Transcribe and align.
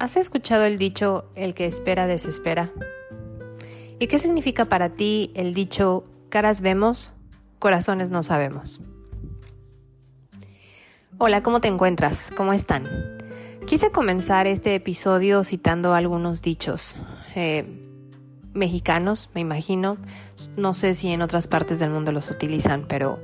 ¿Has 0.00 0.16
escuchado 0.16 0.64
el 0.64 0.78
dicho 0.78 1.26
el 1.34 1.52
que 1.52 1.66
espera 1.66 2.06
desespera? 2.06 2.72
¿Y 3.98 4.06
qué 4.06 4.18
significa 4.18 4.64
para 4.64 4.94
ti 4.94 5.30
el 5.34 5.52
dicho 5.52 6.04
caras 6.30 6.62
vemos, 6.62 7.12
corazones 7.58 8.08
no 8.10 8.22
sabemos? 8.22 8.80
Hola, 11.18 11.42
¿cómo 11.42 11.60
te 11.60 11.68
encuentras? 11.68 12.32
¿Cómo 12.34 12.54
están? 12.54 12.88
Quise 13.66 13.90
comenzar 13.90 14.46
este 14.46 14.74
episodio 14.74 15.44
citando 15.44 15.92
algunos 15.92 16.40
dichos 16.40 16.98
eh, 17.36 17.66
mexicanos, 18.54 19.28
me 19.34 19.42
imagino. 19.42 19.98
No 20.56 20.72
sé 20.72 20.94
si 20.94 21.08
en 21.08 21.20
otras 21.20 21.46
partes 21.46 21.78
del 21.78 21.90
mundo 21.90 22.10
los 22.10 22.30
utilizan, 22.30 22.86
pero 22.88 23.20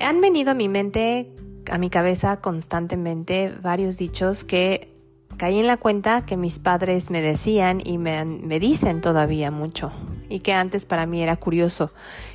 han 0.00 0.22
venido 0.22 0.52
a 0.52 0.54
mi 0.54 0.70
mente, 0.70 1.34
a 1.70 1.76
mi 1.76 1.90
cabeza 1.90 2.40
constantemente 2.40 3.52
varios 3.62 3.98
dichos 3.98 4.42
que 4.42 4.95
Caí 5.36 5.58
en 5.58 5.66
la 5.66 5.76
cuenta 5.76 6.24
que 6.24 6.36
mis 6.36 6.58
padres 6.58 7.10
me 7.10 7.20
decían 7.20 7.80
y 7.84 7.98
me, 7.98 8.24
me, 8.24 8.58
dicen 8.58 9.00
todavía 9.00 9.50
mucho 9.50 9.92
y 10.28 10.40
que 10.40 10.52
antes 10.52 10.86
para 10.86 11.06
mí 11.06 11.22
era 11.22 11.36
curioso. 11.36 11.92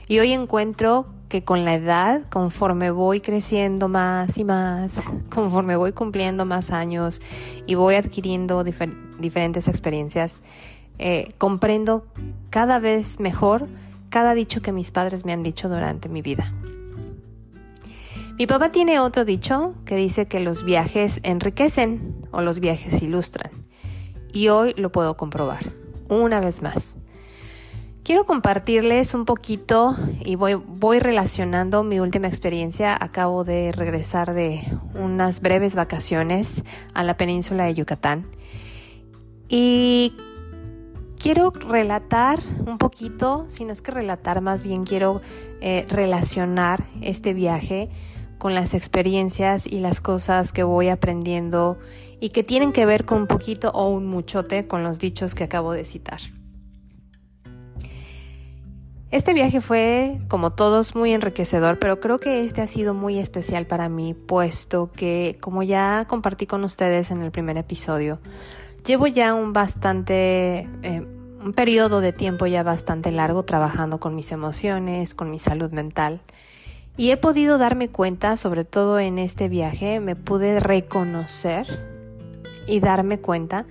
Y 0.08 0.20
hoy 0.20 0.34
encuentro 0.34 1.08
que 1.27 1.44
con 1.44 1.66
la 1.66 1.76
edad, 1.76 2.24
conforme 2.30 2.91
voy 2.91 3.22
creciendo 3.22 3.88
más 3.88 4.38
y 4.38 4.44
más, 4.44 5.02
conforme 5.30 5.76
voy 5.76 5.94
cumpliendo 5.94 6.46
más 6.46 6.72
años 6.72 7.22
y 7.66 7.76
voy 7.76 7.96
adquiriendo 7.96 8.64
diferentes 8.64 9.68
experiencias, 9.68 10.44
eh, 10.99 11.34
comprendo 11.38 12.05
cada 12.49 12.80
vez 12.80 13.20
mejor 13.20 13.68
cada 14.12 14.34
dicho 14.34 14.62
que 14.62 14.74
mis 14.74 14.91
padres 14.91 15.26
me 15.26 15.32
han 15.32 15.41
dicho 15.41 15.70
durante 15.70 16.10
mi 16.10 16.22
vida. 16.22 16.54
Mi 18.41 18.48
papá 18.48 18.71
tiene 18.71 18.99
otro 18.99 19.24
dicho 19.24 19.76
que 19.85 19.96
dice 19.96 20.26
que 20.26 20.40
los 20.40 20.63
viajes 20.63 21.20
enriquecen 21.21 22.26
o 22.32 22.41
los 22.41 22.60
viajes 22.60 23.04
ilustran. 23.04 23.52
Y 24.34 24.48
hoy 24.48 24.74
lo 24.77 24.91
puedo 24.91 25.16
comprobar, 25.16 25.60
una 26.10 26.40
vez 26.40 26.63
más. 26.63 26.98
Quiero 28.04 28.26
compartirles 28.26 29.13
un 29.13 29.26
poquito 29.26 29.96
y 30.26 30.38
voy, 30.38 30.99
relacionando 30.99 31.84
mi 31.84 31.99
última 31.99 32.27
experiencia. 32.27 32.98
Acabo 32.99 33.43
de 33.43 33.74
regresar 33.74 34.34
de 34.34 34.63
unas 34.96 35.41
breves 35.41 35.76
vacaciones 35.76 36.63
a 36.96 37.04
la 37.04 37.18
península 37.18 37.66
de 37.66 37.76
Yucatán. 37.76 38.26
Y 39.49 40.16
quiero 41.20 41.51
relatar 41.51 42.40
un 42.66 42.79
poquito, 42.79 43.46
si 43.49 43.66
no 43.66 43.71
es 43.71 43.84
que 43.84 43.91
relatar, 43.91 44.41
más 44.41 44.63
bien 44.63 44.84
quiero 44.84 45.21
eh, 45.62 45.85
relacionar 45.90 46.85
este 47.01 47.35
viaje 47.35 47.91
con 48.42 48.56
las 48.56 48.74
experiencias 48.74 49.68
y 49.68 49.82
las 49.82 50.02
cosas 50.02 50.52
que 50.52 50.64
voy 50.64 50.88
aprendiendo 50.90 51.78
y 52.20 52.30
que 52.30 52.42
tienen 52.42 52.72
que 52.72 52.88
ver 52.88 53.06
con 53.06 53.20
un 53.20 53.28
poquito 53.28 53.70
o 53.70 53.90
un 53.90 54.08
muchote 54.08 54.68
con 54.68 54.82
los 54.82 54.98
dichos 54.98 55.36
que 55.36 55.44
acabo 55.44 55.74
de 55.74 55.86
citar. 55.86 56.20
Este 59.12 59.36
viaje 59.36 59.62
fue, 59.62 60.20
como 60.28 60.54
todos, 60.54 60.96
muy 60.96 61.14
enriquecedor, 61.14 61.78
pero 61.78 62.00
creo 62.00 62.18
que 62.20 62.44
este 62.44 62.62
ha 62.62 62.68
sido 62.68 62.96
muy 62.96 63.20
especial 63.20 63.68
para 63.68 63.90
mí, 63.90 64.16
puesto 64.16 64.92
que, 64.92 65.38
como 65.40 65.62
ya 65.62 66.06
compartí 66.08 66.47
con 66.47 66.64
ustedes 66.64 67.12
en 67.12 67.22
el 67.22 67.30
primer 67.30 67.58
episodio, 67.58 68.22
llevo 68.84 69.06
ya 69.06 69.36
un 69.36 69.53
bastante, 69.53 70.68
eh, 70.81 71.06
un 71.46 71.53
periodo 71.53 72.02
de 72.02 72.12
tiempo 72.12 72.47
ya 72.47 72.64
bastante 72.64 73.12
largo 73.12 73.44
trabajando 73.44 74.00
con 74.00 74.16
mis 74.16 74.31
emociones, 74.31 75.14
con 75.14 75.30
mi 75.30 75.38
salud 75.38 75.69
mental. 75.69 76.22
Y 76.97 77.12
he 77.12 77.18
podido 77.18 77.58
darme 77.58 77.90
cuenta, 77.90 78.36
sobre 78.36 78.66
todo 78.66 79.00
en 79.00 79.18
este 79.18 79.50
viaje, 79.50 80.00
me 80.00 80.16
pude 80.16 80.59
reconocer 80.59 81.66
y 82.68 82.79
darme 82.79 83.19
cuenta 83.19 83.66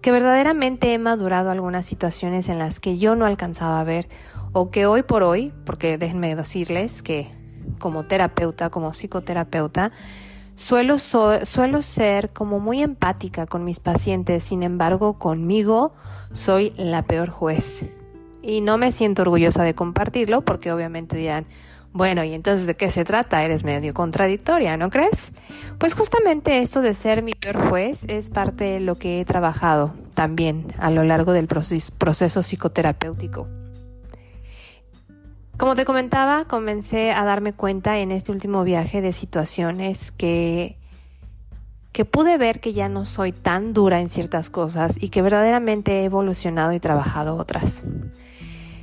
que 0.00 0.12
verdaderamente 0.12 0.94
he 0.94 0.98
madurado 0.98 1.50
algunas 1.50 1.84
situaciones 1.84 2.48
en 2.48 2.58
las 2.58 2.80
que 2.80 2.96
yo 2.96 3.16
no 3.16 3.26
alcanzaba 3.26 3.80
a 3.80 3.84
ver 3.84 4.08
o 4.52 4.70
que 4.70 4.86
hoy 4.86 5.02
por 5.02 5.22
hoy, 5.22 5.52
porque 5.64 5.98
déjenme 5.98 6.34
decirles 6.34 7.02
que 7.02 7.30
como 7.78 8.04
terapeuta, 8.04 8.70
como 8.70 8.92
psicoterapeuta, 8.92 9.92
suelo, 10.54 10.98
suelo 10.98 11.82
ser 11.82 12.30
como 12.32 12.60
muy 12.60 12.82
empática 12.82 13.46
con 13.46 13.64
mis 13.64 13.80
pacientes, 13.80 14.44
sin 14.44 14.62
embargo 14.62 15.18
conmigo 15.18 15.92
soy 16.32 16.72
la 16.76 17.02
peor 17.02 17.28
juez. 17.28 17.90
Y 18.42 18.62
no 18.62 18.78
me 18.78 18.90
siento 18.90 19.22
orgullosa 19.22 19.62
de 19.64 19.74
compartirlo 19.74 20.40
porque 20.42 20.72
obviamente 20.72 21.16
dirán, 21.16 21.46
bueno, 21.92 22.22
¿y 22.22 22.34
entonces 22.34 22.66
de 22.66 22.76
qué 22.76 22.88
se 22.88 23.04
trata? 23.04 23.42
Eres 23.42 23.64
medio 23.64 23.92
contradictoria, 23.94 24.76
¿no 24.76 24.90
crees? 24.90 25.32
Pues 25.78 25.94
justamente 25.94 26.58
esto 26.58 26.82
de 26.82 26.94
ser 26.94 27.22
mi 27.22 27.34
peor 27.34 27.68
juez 27.68 28.04
es 28.08 28.30
parte 28.30 28.64
de 28.64 28.80
lo 28.80 28.94
que 28.94 29.20
he 29.20 29.24
trabajado 29.24 29.94
también 30.14 30.66
a 30.78 30.90
lo 30.90 31.02
largo 31.02 31.32
del 31.32 31.48
proceso 31.48 32.42
psicoterapéutico. 32.42 33.48
Como 35.56 35.74
te 35.74 35.84
comentaba, 35.84 36.46
comencé 36.46 37.12
a 37.12 37.24
darme 37.24 37.52
cuenta 37.52 37.98
en 37.98 38.12
este 38.12 38.32
último 38.32 38.64
viaje 38.64 39.02
de 39.02 39.12
situaciones 39.12 40.10
que, 40.12 40.78
que 41.92 42.06
pude 42.06 42.38
ver 42.38 42.60
que 42.60 42.72
ya 42.72 42.88
no 42.88 43.04
soy 43.04 43.32
tan 43.32 43.74
dura 43.74 44.00
en 44.00 44.08
ciertas 44.08 44.48
cosas 44.48 44.96
y 44.98 45.10
que 45.10 45.22
verdaderamente 45.22 46.00
he 46.00 46.04
evolucionado 46.04 46.72
y 46.72 46.80
trabajado 46.80 47.36
otras. 47.36 47.84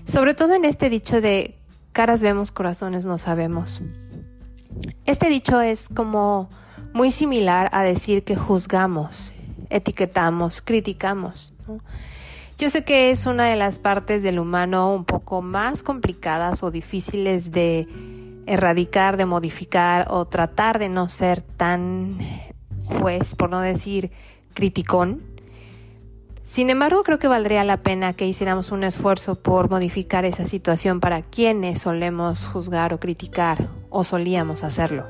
Sobre 0.06 0.36
todo 0.36 0.54
en 0.54 0.66
este 0.66 0.90
dicho 0.90 1.20
de 1.20 1.57
caras 1.98 2.22
vemos, 2.22 2.52
corazones 2.52 3.08
no 3.08 3.18
sabemos. 3.18 3.82
Este 5.08 5.30
dicho 5.30 5.62
es 5.62 5.90
como 5.90 6.48
muy 6.94 7.10
similar 7.10 7.70
a 7.72 7.82
decir 7.82 8.24
que 8.24 8.36
juzgamos, 8.36 9.34
etiquetamos, 9.72 10.62
criticamos. 10.62 11.56
Yo 12.60 12.70
sé 12.70 12.84
que 12.84 13.10
es 13.10 13.26
una 13.26 13.46
de 13.46 13.56
las 13.56 13.80
partes 13.80 14.22
del 14.22 14.38
humano 14.38 14.94
un 14.94 15.06
poco 15.06 15.42
más 15.42 15.82
complicadas 15.82 16.62
o 16.62 16.70
difíciles 16.70 17.50
de 17.50 17.88
erradicar, 18.46 19.18
de 19.18 19.26
modificar 19.26 20.06
o 20.12 20.26
tratar 20.26 20.78
de 20.78 20.90
no 20.90 21.10
ser 21.10 21.42
tan 21.42 22.20
juez, 22.86 23.34
por 23.34 23.50
no 23.50 23.60
decir 23.60 24.12
criticón. 24.54 25.24
Sin 26.48 26.70
embargo, 26.70 27.04
creo 27.04 27.20
que 27.20 27.28
valdría 27.28 27.66
la 27.66 27.76
pena 27.76 28.14
que 28.14 28.26
hiciéramos 28.26 28.72
un 28.72 28.86
esfuerzo 28.86 29.36
por 29.36 29.70
modificar 29.70 30.24
esa 30.24 30.46
situación 30.46 31.02
para 31.02 31.22
quienes 31.22 31.82
solemos 31.82 32.46
juzgar 32.46 32.94
o 32.94 33.02
criticar 33.02 33.68
o 33.90 34.06
solíamos 34.06 34.64
hacerlo. 34.64 35.06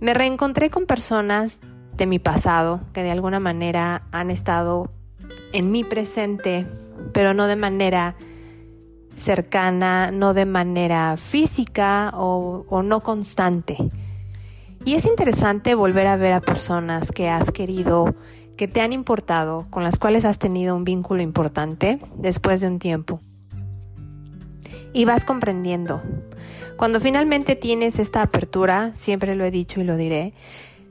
Me 0.00 0.14
reencontré 0.14 0.70
con 0.70 0.86
personas 0.86 1.60
de 1.98 2.06
mi 2.06 2.18
pasado 2.18 2.80
que 2.94 3.02
de 3.02 3.10
alguna 3.10 3.40
manera 3.40 4.04
han 4.10 4.30
estado 4.30 4.90
en 5.52 5.70
mi 5.70 5.84
presente, 5.84 6.66
pero 7.12 7.34
no 7.34 7.46
de 7.46 7.56
manera 7.56 8.16
cercana, 9.16 10.10
no 10.12 10.32
de 10.32 10.46
manera 10.46 11.18
física 11.18 12.10
o, 12.14 12.64
o 12.70 12.82
no 12.82 13.00
constante. 13.00 13.76
Y 14.86 14.94
es 14.94 15.04
interesante 15.04 15.74
volver 15.74 16.06
a 16.06 16.16
ver 16.16 16.32
a 16.32 16.40
personas 16.40 17.12
que 17.12 17.28
has 17.28 17.50
querido 17.50 18.14
que 18.58 18.68
te 18.68 18.82
han 18.82 18.92
importado, 18.92 19.66
con 19.70 19.84
las 19.84 19.98
cuales 19.98 20.26
has 20.26 20.38
tenido 20.38 20.76
un 20.76 20.84
vínculo 20.84 21.22
importante 21.22 22.00
después 22.16 22.60
de 22.60 22.66
un 22.66 22.78
tiempo. 22.80 23.20
Y 24.92 25.04
vas 25.04 25.24
comprendiendo. 25.24 26.02
Cuando 26.76 27.00
finalmente 27.00 27.54
tienes 27.56 27.98
esta 28.00 28.20
apertura, 28.20 28.90
siempre 28.94 29.36
lo 29.36 29.44
he 29.44 29.52
dicho 29.52 29.80
y 29.80 29.84
lo 29.84 29.96
diré, 29.96 30.34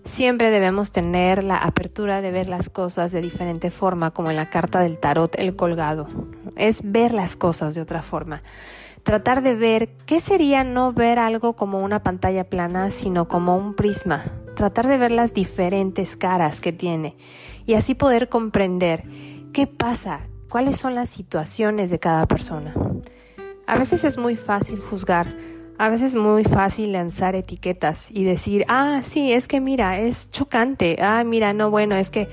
siempre 0.05 0.49
debemos 0.49 0.91
tener 0.91 1.43
la 1.43 1.57
apertura 1.57 2.21
de 2.21 2.31
ver 2.31 2.47
las 2.47 2.69
cosas 2.69 3.11
de 3.11 3.21
diferente 3.21 3.69
forma, 3.69 4.11
como 4.11 4.29
en 4.29 4.37
la 4.37 4.49
carta 4.49 4.79
del 4.79 4.97
tarot, 4.97 5.35
el 5.37 5.57
colgado. 5.57 6.07
Es 6.55 6.89
ver 6.89 7.13
las 7.13 7.35
cosas 7.35 7.75
de 7.75 7.81
otra 7.81 8.01
forma. 8.01 8.43
Tratar 9.03 9.41
de 9.41 9.55
ver 9.55 9.89
qué 10.05 10.19
sería 10.19 10.63
no 10.63 10.93
ver 10.93 11.19
algo 11.19 11.53
como 11.53 11.79
una 11.79 12.01
pantalla 12.01 12.45
plana, 12.45 12.91
sino 12.91 13.27
como 13.27 13.57
un 13.57 13.73
prisma. 13.73 14.23
Tratar 14.55 14.87
de 14.87 14.97
ver 14.97 15.11
las 15.11 15.33
diferentes 15.33 16.17
caras 16.17 16.61
que 16.61 16.73
tiene 16.73 17.15
y 17.67 17.75
así 17.75 17.93
poder 17.93 18.29
comprender 18.29 19.03
qué 19.53 19.67
pasa, 19.67 20.21
cuáles 20.49 20.77
son 20.77 20.95
las 20.95 21.09
situaciones 21.09 21.91
de 21.91 21.99
cada 21.99 22.25
persona. 22.25 22.73
A 23.67 23.77
veces 23.77 24.03
es 24.05 24.17
muy 24.17 24.37
fácil 24.37 24.79
juzgar, 24.79 25.27
a 25.77 25.89
veces 25.89 26.13
es 26.13 26.15
muy 26.15 26.43
fácil 26.43 26.93
lanzar 26.93 27.35
etiquetas 27.35 28.09
y 28.09 28.23
decir, 28.23 28.65
ah, 28.69 29.01
sí, 29.03 29.31
es 29.33 29.47
que 29.47 29.61
mira, 29.61 29.99
es 29.99 30.31
chocante, 30.31 30.97
ah, 31.01 31.23
mira, 31.23 31.53
no, 31.53 31.69
bueno, 31.69 31.95
es 31.95 32.09
que 32.09 32.29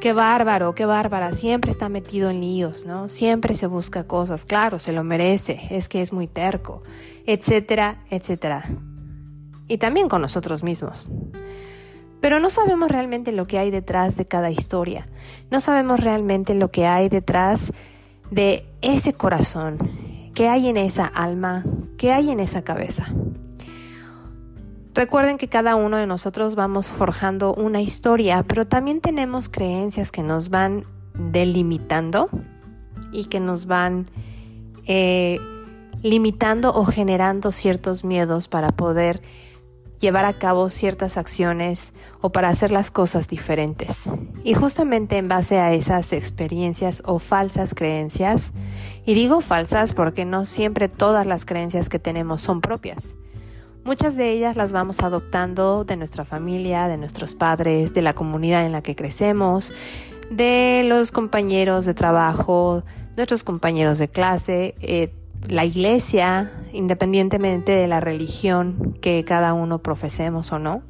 qué 0.00 0.12
bárbaro, 0.12 0.74
qué 0.74 0.84
bárbara, 0.84 1.30
siempre 1.30 1.70
está 1.70 1.88
metido 1.88 2.28
en 2.28 2.40
líos, 2.40 2.84
¿no? 2.84 3.08
Siempre 3.08 3.54
se 3.54 3.68
busca 3.68 4.08
cosas, 4.08 4.44
claro, 4.44 4.80
se 4.80 4.92
lo 4.92 5.04
merece, 5.04 5.60
es 5.70 5.88
que 5.88 6.02
es 6.02 6.12
muy 6.12 6.26
terco, 6.26 6.82
etcétera, 7.24 8.02
etcétera. 8.10 8.64
Y 9.68 9.78
también 9.78 10.08
con 10.08 10.20
nosotros 10.20 10.64
mismos. 10.64 11.08
Pero 12.22 12.38
no 12.38 12.50
sabemos 12.50 12.88
realmente 12.88 13.32
lo 13.32 13.48
que 13.48 13.58
hay 13.58 13.72
detrás 13.72 14.16
de 14.16 14.24
cada 14.24 14.52
historia. 14.52 15.08
No 15.50 15.60
sabemos 15.60 15.98
realmente 15.98 16.54
lo 16.54 16.70
que 16.70 16.86
hay 16.86 17.08
detrás 17.08 17.72
de 18.30 18.64
ese 18.80 19.12
corazón, 19.12 19.76
qué 20.32 20.48
hay 20.48 20.68
en 20.68 20.76
esa 20.76 21.04
alma, 21.04 21.64
qué 21.98 22.12
hay 22.12 22.30
en 22.30 22.38
esa 22.38 22.62
cabeza. 22.62 23.12
Recuerden 24.94 25.36
que 25.36 25.48
cada 25.48 25.74
uno 25.74 25.96
de 25.96 26.06
nosotros 26.06 26.54
vamos 26.54 26.88
forjando 26.88 27.54
una 27.54 27.80
historia, 27.80 28.44
pero 28.44 28.68
también 28.68 29.00
tenemos 29.00 29.48
creencias 29.48 30.12
que 30.12 30.22
nos 30.22 30.48
van 30.48 30.84
delimitando 31.14 32.28
y 33.10 33.24
que 33.24 33.40
nos 33.40 33.66
van 33.66 34.08
eh, 34.86 35.40
limitando 36.02 36.72
o 36.72 36.84
generando 36.84 37.50
ciertos 37.50 38.04
miedos 38.04 38.46
para 38.46 38.70
poder 38.70 39.22
llevar 40.02 40.26
a 40.26 40.34
cabo 40.34 40.68
ciertas 40.68 41.16
acciones 41.16 41.94
o 42.20 42.30
para 42.30 42.48
hacer 42.48 42.70
las 42.70 42.90
cosas 42.90 43.28
diferentes. 43.28 44.10
Y 44.44 44.52
justamente 44.52 45.16
en 45.16 45.28
base 45.28 45.58
a 45.58 45.72
esas 45.72 46.12
experiencias 46.12 47.02
o 47.06 47.18
falsas 47.18 47.74
creencias, 47.74 48.52
y 49.06 49.14
digo 49.14 49.40
falsas 49.40 49.94
porque 49.94 50.24
no 50.26 50.44
siempre 50.44 50.88
todas 50.88 51.24
las 51.24 51.46
creencias 51.46 51.88
que 51.88 51.98
tenemos 51.98 52.42
son 52.42 52.60
propias. 52.60 53.16
Muchas 53.84 54.16
de 54.16 54.30
ellas 54.30 54.56
las 54.56 54.72
vamos 54.72 55.00
adoptando 55.00 55.84
de 55.84 55.96
nuestra 55.96 56.24
familia, 56.24 56.86
de 56.88 56.98
nuestros 56.98 57.34
padres, 57.34 57.94
de 57.94 58.02
la 58.02 58.12
comunidad 58.12 58.66
en 58.66 58.72
la 58.72 58.82
que 58.82 58.94
crecemos, 58.94 59.72
de 60.30 60.84
los 60.86 61.12
compañeros 61.12 61.84
de 61.84 61.94
trabajo, 61.94 62.84
nuestros 63.16 63.44
compañeros 63.44 63.98
de 63.98 64.08
clase, 64.08 64.74
eh, 64.80 65.12
la 65.48 65.64
iglesia, 65.64 66.52
independientemente 66.72 67.72
de 67.72 67.88
la 67.88 68.00
religión 68.00 68.96
que 69.00 69.24
cada 69.24 69.54
uno 69.54 69.82
profesemos 69.82 70.52
o 70.52 70.58
no. 70.58 70.82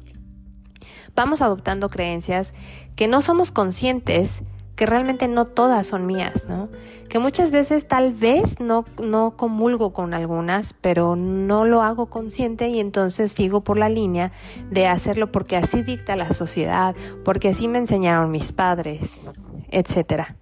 Vamos 1.15 1.41
adoptando 1.41 1.89
creencias 1.89 2.53
que 2.95 3.07
no 3.07 3.21
somos 3.21 3.51
conscientes 3.51 4.43
que 4.75 4.85
realmente 4.87 5.27
no 5.27 5.45
todas 5.45 5.85
son 5.85 6.07
mías, 6.07 6.47
¿no? 6.49 6.69
Que 7.07 7.19
muchas 7.19 7.51
veces 7.51 7.87
tal 7.87 8.11
vez 8.11 8.59
no, 8.59 8.85
no 9.01 9.37
comulgo 9.37 9.93
con 9.93 10.13
algunas, 10.15 10.73
pero 10.73 11.15
no 11.15 11.65
lo 11.65 11.83
hago 11.83 12.07
consciente 12.07 12.69
y 12.69 12.79
entonces 12.79 13.31
sigo 13.31 13.63
por 13.63 13.77
la 13.77 13.89
línea 13.89 14.31
de 14.71 14.87
hacerlo 14.87 15.31
porque 15.31 15.57
así 15.57 15.83
dicta 15.83 16.15
la 16.15 16.33
sociedad, 16.33 16.95
porque 17.23 17.49
así 17.49 17.67
me 17.67 17.77
enseñaron 17.77 18.31
mis 18.31 18.51
padres, 18.51 19.21
etcétera. 19.69 20.37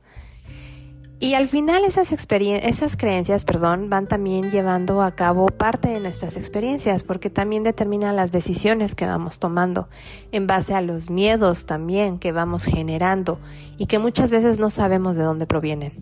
Y 1.23 1.35
al 1.35 1.47
final 1.47 1.85
esas, 1.85 2.12
esas 2.12 2.97
creencias 2.97 3.45
perdón, 3.45 3.91
van 3.91 4.07
también 4.07 4.50
llevando 4.50 5.03
a 5.03 5.12
cabo 5.12 5.45
parte 5.45 5.89
de 5.89 6.00
nuestras 6.00 6.35
experiencias 6.35 7.03
porque 7.03 7.29
también 7.29 7.62
determinan 7.62 8.15
las 8.15 8.31
decisiones 8.31 8.95
que 8.95 9.06
vamos 9.06 9.38
tomando 9.38 9.88
en 10.31 10.47
base 10.47 10.73
a 10.73 10.81
los 10.81 11.12
miedos 11.12 11.68
también 11.68 12.18
que 12.18 12.31
vamos 12.31 12.65
generando 12.65 13.39
y 13.77 13.85
que 13.85 14.00
muchas 14.00 14.31
veces 14.31 14.57
no 14.57 14.71
sabemos 14.71 15.15
de 15.15 15.21
dónde 15.21 15.45
provienen. 15.45 15.94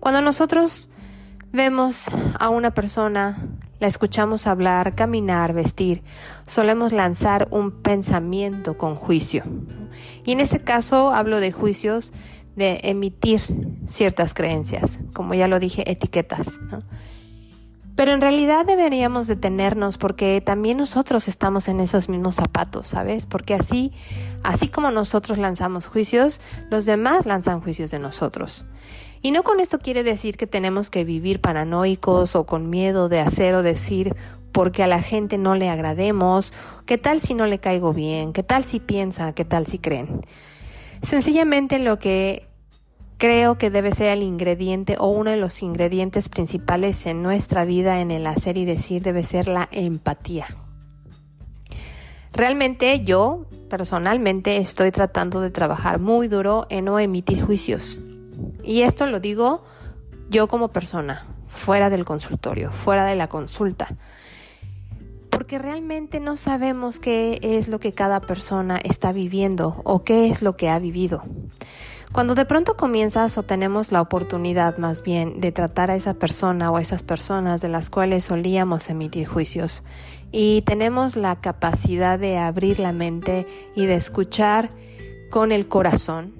Cuando 0.00 0.22
nosotros 0.22 0.88
vemos 1.52 2.06
a 2.38 2.48
una 2.48 2.72
persona, 2.72 3.46
la 3.78 3.88
escuchamos 3.88 4.46
hablar, 4.46 4.94
caminar, 4.94 5.52
vestir, 5.52 6.02
solemos 6.46 6.92
lanzar 6.92 7.46
un 7.50 7.70
pensamiento 7.70 8.78
con 8.78 8.94
juicio. 8.94 9.44
Y 10.24 10.32
en 10.32 10.40
este 10.40 10.60
caso 10.60 11.10
hablo 11.10 11.40
de 11.40 11.52
juicios 11.52 12.12
de 12.58 12.80
emitir 12.82 13.40
ciertas 13.86 14.34
creencias, 14.34 15.00
como 15.14 15.34
ya 15.34 15.48
lo 15.48 15.58
dije, 15.58 15.90
etiquetas. 15.90 16.60
Pero 17.98 18.12
en 18.12 18.20
realidad 18.20 18.64
deberíamos 18.64 19.26
detenernos 19.26 19.98
porque 19.98 20.40
también 20.40 20.78
nosotros 20.78 21.26
estamos 21.26 21.66
en 21.66 21.80
esos 21.80 22.08
mismos 22.08 22.36
zapatos, 22.36 22.86
¿sabes? 22.86 23.26
Porque 23.26 23.54
así, 23.54 23.92
así 24.44 24.68
como 24.68 24.92
nosotros 24.92 25.36
lanzamos 25.36 25.86
juicios, 25.86 26.40
los 26.70 26.86
demás 26.86 27.26
lanzan 27.26 27.60
juicios 27.60 27.90
de 27.90 27.98
nosotros. 27.98 28.64
Y 29.20 29.32
no 29.32 29.42
con 29.42 29.58
esto 29.58 29.80
quiere 29.80 30.04
decir 30.04 30.36
que 30.36 30.46
tenemos 30.46 30.90
que 30.90 31.04
vivir 31.04 31.40
paranoicos 31.40 32.36
o 32.36 32.46
con 32.46 32.70
miedo 32.70 33.08
de 33.08 33.18
hacer 33.18 33.54
o 33.54 33.64
decir 33.64 34.14
porque 34.52 34.82
a 34.82 34.86
la 34.86 35.02
gente 35.02 35.38
no 35.38 35.54
le 35.54 35.68
agrademos, 35.68 36.52
qué 36.86 36.98
tal 36.98 37.20
si 37.20 37.34
no 37.34 37.46
le 37.46 37.58
caigo 37.58 37.92
bien, 37.92 38.32
qué 38.32 38.42
tal 38.42 38.64
si 38.64 38.80
piensa, 38.80 39.32
qué 39.32 39.44
tal 39.44 39.66
si 39.66 39.78
creen. 39.78 40.20
Sencillamente 41.02 41.78
lo 41.78 41.98
que 41.98 42.47
creo 43.18 43.58
que 43.58 43.70
debe 43.70 43.92
ser 43.92 44.08
el 44.10 44.22
ingrediente 44.22 44.96
o 44.98 45.08
uno 45.08 45.30
de 45.30 45.36
los 45.36 45.62
ingredientes 45.62 46.28
principales 46.28 47.04
en 47.06 47.22
nuestra 47.22 47.64
vida 47.64 48.00
en 48.00 48.10
el 48.10 48.26
hacer 48.26 48.56
y 48.56 48.64
decir 48.64 49.02
debe 49.02 49.24
ser 49.24 49.48
la 49.48 49.68
empatía. 49.72 50.46
Realmente 52.32 53.00
yo 53.00 53.46
personalmente 53.68 54.58
estoy 54.58 54.92
tratando 54.92 55.40
de 55.40 55.50
trabajar 55.50 55.98
muy 55.98 56.28
duro 56.28 56.66
en 56.70 56.84
no 56.84 56.98
emitir 57.00 57.42
juicios. 57.42 57.98
Y 58.62 58.82
esto 58.82 59.06
lo 59.06 59.18
digo 59.18 59.64
yo 60.30 60.46
como 60.46 60.68
persona, 60.68 61.26
fuera 61.48 61.90
del 61.90 62.04
consultorio, 62.04 62.70
fuera 62.70 63.04
de 63.04 63.16
la 63.16 63.28
consulta. 63.28 63.88
Porque 65.30 65.58
realmente 65.58 66.20
no 66.20 66.36
sabemos 66.36 67.00
qué 67.00 67.40
es 67.42 67.66
lo 67.66 67.80
que 67.80 67.92
cada 67.92 68.20
persona 68.20 68.76
está 68.76 69.12
viviendo 69.12 69.80
o 69.84 70.04
qué 70.04 70.30
es 70.30 70.40
lo 70.40 70.56
que 70.56 70.68
ha 70.68 70.78
vivido. 70.78 71.24
Cuando 72.12 72.34
de 72.34 72.46
pronto 72.46 72.76
comienzas 72.76 73.36
o 73.36 73.42
tenemos 73.42 73.92
la 73.92 74.00
oportunidad 74.00 74.78
más 74.78 75.02
bien 75.02 75.40
de 75.40 75.52
tratar 75.52 75.90
a 75.90 75.94
esa 75.94 76.14
persona 76.14 76.70
o 76.70 76.76
a 76.76 76.80
esas 76.80 77.02
personas 77.02 77.60
de 77.60 77.68
las 77.68 77.90
cuales 77.90 78.24
solíamos 78.24 78.88
emitir 78.88 79.26
juicios 79.26 79.84
y 80.32 80.62
tenemos 80.62 81.16
la 81.16 81.36
capacidad 81.40 82.18
de 82.18 82.38
abrir 82.38 82.80
la 82.80 82.92
mente 82.92 83.46
y 83.74 83.86
de 83.86 83.94
escuchar 83.94 84.70
con 85.30 85.52
el 85.52 85.68
corazón, 85.68 86.34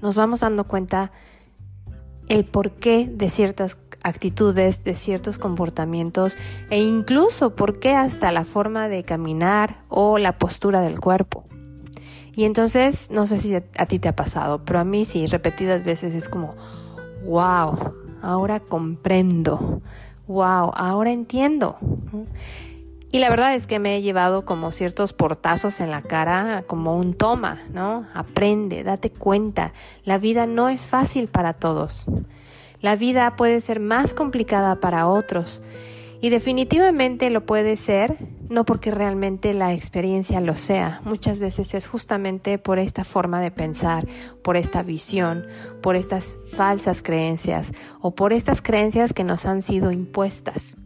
nos 0.00 0.16
vamos 0.16 0.40
dando 0.40 0.64
cuenta 0.64 1.12
el 2.28 2.44
porqué 2.44 3.08
de 3.10 3.28
ciertas 3.28 3.78
actitudes, 4.02 4.84
de 4.84 4.94
ciertos 4.94 5.38
comportamientos 5.38 6.36
e 6.70 6.82
incluso 6.82 7.54
por 7.54 7.78
qué 7.78 7.94
hasta 7.94 8.32
la 8.32 8.44
forma 8.44 8.88
de 8.88 9.02
caminar 9.02 9.82
o 9.88 10.18
la 10.18 10.38
postura 10.38 10.80
del 10.80 11.00
cuerpo. 11.00 11.44
Y 12.36 12.44
entonces, 12.44 13.10
no 13.10 13.26
sé 13.26 13.38
si 13.38 13.54
a, 13.54 13.86
ti 13.86 13.98
te 13.98 14.08
ha 14.08 14.16
pasado, 14.16 14.64
pero 14.64 14.80
a 14.80 14.84
mí 14.84 15.04
sí, 15.04 15.26
repetidas 15.26 15.84
veces 15.84 16.14
es 16.14 16.28
como, 16.28 16.54
wow, 17.24 17.94
ahora 18.22 18.60
comprendo, 18.60 19.80
wow, 20.26 20.72
ahora 20.74 21.12
entiendo. 21.12 21.76
Y 23.12 23.20
la 23.20 23.30
verdad 23.30 23.54
es 23.54 23.68
que 23.68 23.78
me 23.78 23.96
he 23.96 24.02
llevado 24.02 24.44
como 24.44 24.72
ciertos 24.72 25.12
portazos 25.12 25.80
en 25.80 25.92
la 25.92 26.02
cara, 26.02 26.64
como 26.66 26.96
un 26.96 27.14
toma, 27.14 27.62
¿no? 27.72 28.06
Aprende, 28.12 28.82
date 28.82 29.10
cuenta, 29.10 29.72
la 30.04 30.18
vida 30.18 30.48
no 30.48 30.68
es 30.68 30.88
fácil 30.88 31.28
para 31.28 31.52
todos. 31.52 32.06
La 32.80 32.96
vida 32.96 33.36
puede 33.36 33.60
ser 33.60 33.78
más 33.78 34.12
complicada 34.12 34.80
para 34.80 35.06
otros 35.06 35.62
y 36.24 36.30
definitivamente 36.30 37.28
lo 37.28 37.44
puede 37.44 37.76
ser, 37.76 38.16
no 38.48 38.64
porque 38.64 38.90
realmente 38.90 39.52
la 39.52 39.74
experiencia 39.74 40.40
lo 40.40 40.56
sea. 40.56 41.02
Muchas 41.04 41.38
veces 41.38 41.74
es 41.74 41.86
justamente 41.86 42.56
por 42.56 42.78
esta 42.78 43.04
forma 43.04 43.42
de 43.42 43.50
pensar, 43.50 44.06
por 44.42 44.56
esta 44.56 44.82
visión, 44.82 45.44
por 45.82 45.96
estas 45.96 46.38
falsas 46.50 47.02
creencias 47.02 47.72
o 48.00 48.14
por 48.14 48.32
estas 48.32 48.62
creencias 48.62 49.12
que 49.12 49.22
nos 49.22 49.44
han 49.44 49.60
sido 49.60 49.92
impuestas. 49.92 50.76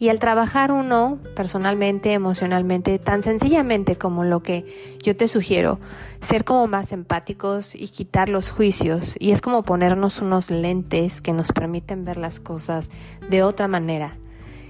Y 0.00 0.08
al 0.08 0.18
trabajar 0.18 0.72
uno 0.72 1.18
personalmente, 1.36 2.14
emocionalmente, 2.14 2.98
tan 2.98 3.22
sencillamente 3.22 3.96
como 3.96 4.24
lo 4.24 4.42
que 4.42 4.64
yo 5.02 5.14
te 5.14 5.28
sugiero, 5.28 5.78
ser 6.22 6.44
como 6.44 6.66
más 6.66 6.92
empáticos 6.92 7.74
y 7.74 7.88
quitar 7.88 8.30
los 8.30 8.50
juicios. 8.50 9.14
Y 9.18 9.32
es 9.32 9.42
como 9.42 9.62
ponernos 9.62 10.22
unos 10.22 10.50
lentes 10.50 11.20
que 11.20 11.34
nos 11.34 11.52
permiten 11.52 12.06
ver 12.06 12.16
las 12.16 12.40
cosas 12.40 12.90
de 13.28 13.42
otra 13.42 13.68
manera. 13.68 14.16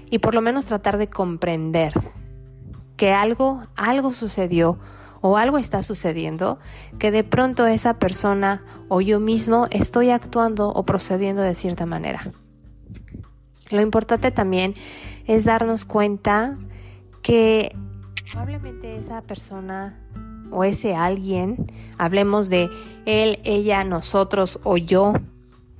Y 0.09 0.19
por 0.19 0.35
lo 0.35 0.41
menos 0.41 0.65
tratar 0.65 0.97
de 0.97 1.07
comprender 1.07 1.93
que 2.97 3.13
algo, 3.13 3.63
algo 3.77 4.11
sucedió 4.11 4.79
o 5.21 5.37
algo 5.37 5.57
está 5.57 5.81
sucediendo, 5.81 6.59
que 6.99 7.09
de 7.09 7.23
pronto 7.23 7.65
esa 7.67 7.99
persona 7.99 8.65
o 8.89 8.99
yo 8.99 9.21
mismo 9.21 9.67
estoy 9.71 10.09
actuando 10.09 10.67
o 10.73 10.83
procediendo 10.83 11.41
de 11.41 11.55
cierta 11.55 11.85
manera. 11.85 12.33
Lo 13.71 13.79
importante 13.79 14.31
también 14.31 14.75
es 15.31 15.45
darnos 15.45 15.85
cuenta 15.85 16.57
que 17.21 17.73
probablemente 18.29 18.97
esa 18.97 19.21
persona 19.21 19.97
o 20.51 20.65
ese 20.65 20.93
alguien, 20.93 21.71
hablemos 21.97 22.49
de 22.49 22.69
él, 23.05 23.39
ella, 23.45 23.85
nosotros 23.85 24.59
o 24.63 24.75
yo, 24.75 25.13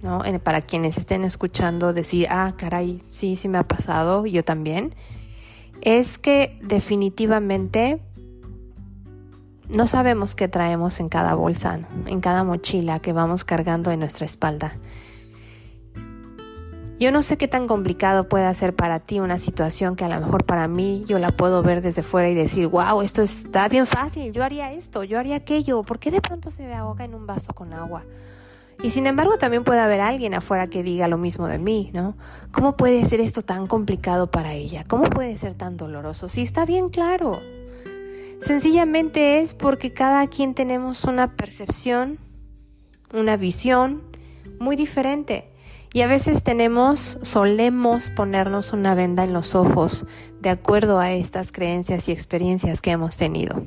¿no? 0.02 0.22
Para 0.42 0.62
quienes 0.62 0.98
estén 0.98 1.26
escuchando 1.26 1.92
decir, 1.92 2.28
ah, 2.30 2.54
caray, 2.56 3.04
sí, 3.10 3.36
sí 3.36 3.50
me 3.50 3.58
ha 3.58 3.68
pasado, 3.68 4.26
yo 4.26 4.46
también, 4.46 4.96
es 5.82 6.18
que 6.18 6.58
definitivamente 6.64 8.00
no 9.68 9.86
sabemos 9.86 10.34
qué 10.34 10.48
traemos 10.48 11.02
en 11.02 11.10
cada 11.10 11.36
bolsa, 11.36 11.82
en 12.08 12.22
cada 12.22 12.46
mochila 12.46 13.00
que 13.00 13.12
vamos 13.12 13.44
cargando 13.44 13.92
en 13.92 14.00
nuestra 14.00 14.26
espalda. 14.26 14.78
Yo 17.02 17.12
no 17.12 17.24
sé 17.24 17.36
qué 17.36 17.48
tan 17.48 17.66
complicado 17.66 18.30
puede 18.30 18.54
ser 18.54 18.76
para 18.76 19.00
ti 19.00 19.20
una 19.20 19.40
situación 19.40 19.96
que 19.96 20.06
a 20.06 20.08
lo 20.08 20.24
mejor 20.24 20.46
para 20.46 20.68
mí 20.68 21.04
yo 21.08 21.18
la 21.18 21.36
puedo 21.36 21.64
ver 21.64 21.82
desde 21.82 22.04
fuera 22.04 22.30
y 22.30 22.36
decir, 22.36 22.68
wow, 22.68 23.02
esto 23.02 23.24
está 23.24 23.68
bien 23.68 23.88
fácil, 23.88 24.32
yo 24.32 24.44
haría 24.44 24.72
esto, 24.72 25.04
yo 25.04 25.18
haría 25.18 25.38
aquello, 25.38 25.82
¿por 25.82 25.98
qué 25.98 26.12
de 26.12 26.22
pronto 26.22 26.52
se 26.52 26.72
ahoga 26.72 27.04
en 27.04 27.16
un 27.16 27.26
vaso 27.26 27.56
con 27.56 27.74
agua? 27.74 28.04
Y 28.84 28.92
sin 28.92 29.08
embargo 29.08 29.40
también 29.40 29.64
puede 29.64 29.80
haber 29.80 30.00
alguien 30.00 30.36
afuera 30.36 30.68
que 30.68 30.84
diga 30.84 31.08
lo 31.08 31.18
mismo 31.18 31.48
de 31.48 31.58
mí, 31.58 31.90
¿no? 31.92 32.16
¿Cómo 32.52 32.78
puede 32.78 33.04
ser 33.06 33.20
esto 33.20 33.42
tan 33.42 33.66
complicado 33.66 34.30
para 34.30 34.54
ella? 34.54 34.84
¿Cómo 34.88 35.06
puede 35.06 35.38
ser 35.38 35.56
tan 35.56 35.78
doloroso? 35.78 36.30
Si 36.30 36.44
está 36.44 36.66
bien 36.66 36.90
claro. 36.90 37.40
Sencillamente 38.42 39.40
es 39.40 39.56
porque 39.56 39.92
cada 39.92 40.28
quien 40.28 40.54
tenemos 40.54 41.06
una 41.06 41.36
percepción, 41.36 42.20
una 43.12 43.38
visión 43.38 44.04
muy 44.60 44.76
diferente. 44.76 45.51
Y 45.94 46.02
a 46.02 46.08
veces 46.08 46.44
tenemos, 46.44 47.20
solemos 47.22 48.12
ponernos 48.12 48.72
una 48.72 48.96
venda 48.96 49.26
en 49.26 49.34
los 49.34 49.56
ojos 49.56 50.06
de 50.40 50.50
acuerdo 50.50 51.00
a 51.00 51.12
estas 51.12 51.52
creencias 51.52 52.08
y 52.08 52.14
experiencias 52.14 52.82
que 52.82 52.92
hemos 52.92 53.18
tenido. 53.18 53.66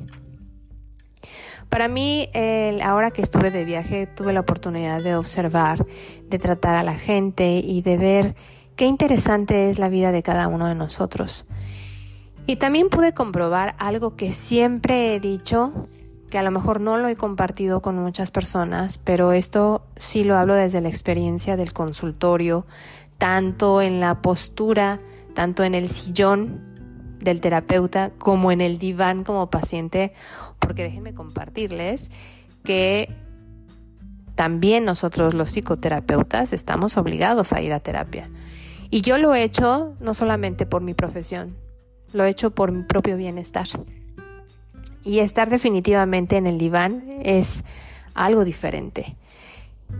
Para 1.69 1.87
mí, 1.87 2.29
ahora 2.83 3.11
que 3.11 3.21
estuve 3.21 3.51
de 3.51 3.63
viaje, 3.63 4.07
tuve 4.07 4.33
la 4.33 4.39
oportunidad 4.39 5.03
de 5.03 5.15
observar, 5.15 5.85
de 6.27 6.39
tratar 6.39 6.75
a 6.75 6.83
la 6.83 6.95
gente 6.95 7.57
y 7.57 7.81
de 7.81 7.97
ver 7.97 8.35
qué 8.75 8.85
interesante 8.85 9.69
es 9.69 9.77
la 9.77 9.89
vida 9.89 10.11
de 10.11 10.23
cada 10.23 10.47
uno 10.47 10.67
de 10.67 10.75
nosotros. 10.75 11.45
Y 12.47 12.55
también 12.55 12.89
pude 12.89 13.13
comprobar 13.13 13.75
algo 13.77 14.15
que 14.15 14.31
siempre 14.31 15.15
he 15.15 15.19
dicho, 15.19 15.89
que 16.29 16.37
a 16.37 16.43
lo 16.43 16.51
mejor 16.51 16.81
no 16.81 16.97
lo 16.97 17.07
he 17.07 17.15
compartido 17.15 17.81
con 17.81 17.97
muchas 17.97 18.31
personas, 18.31 18.97
pero 18.97 19.31
esto 19.31 19.85
sí 19.97 20.23
lo 20.23 20.35
hablo 20.37 20.55
desde 20.55 20.81
la 20.81 20.89
experiencia 20.89 21.55
del 21.55 21.73
consultorio, 21.73 22.65
tanto 23.17 23.81
en 23.81 23.99
la 23.99 24.21
postura, 24.21 24.99
tanto 25.33 25.63
en 25.63 25.75
el 25.75 25.89
sillón 25.89 26.61
del 27.19 27.41
terapeuta 27.41 28.11
como 28.17 28.51
en 28.51 28.61
el 28.61 28.77
diván 28.77 29.23
como 29.23 29.49
paciente, 29.49 30.13
porque 30.59 30.83
déjenme 30.83 31.13
compartirles 31.13 32.11
que 32.63 33.13
también 34.35 34.83
nosotros 34.85 35.33
los 35.33 35.51
psicoterapeutas 35.51 36.53
estamos 36.53 36.97
obligados 36.97 37.53
a 37.53 37.61
ir 37.61 37.73
a 37.73 37.79
terapia. 37.79 38.29
Y 38.89 39.01
yo 39.01 39.17
lo 39.17 39.33
he 39.33 39.43
hecho 39.43 39.95
no 39.99 40.13
solamente 40.13 40.65
por 40.65 40.81
mi 40.81 40.93
profesión, 40.93 41.55
lo 42.13 42.23
he 42.23 42.29
hecho 42.29 42.51
por 42.51 42.71
mi 42.71 42.83
propio 42.83 43.17
bienestar. 43.17 43.67
Y 45.05 45.19
estar 45.19 45.49
definitivamente 45.49 46.35
en 46.35 46.47
el 46.47 46.57
diván 46.57 47.05
es 47.21 47.63
algo 48.13 48.43
diferente. 48.43 49.15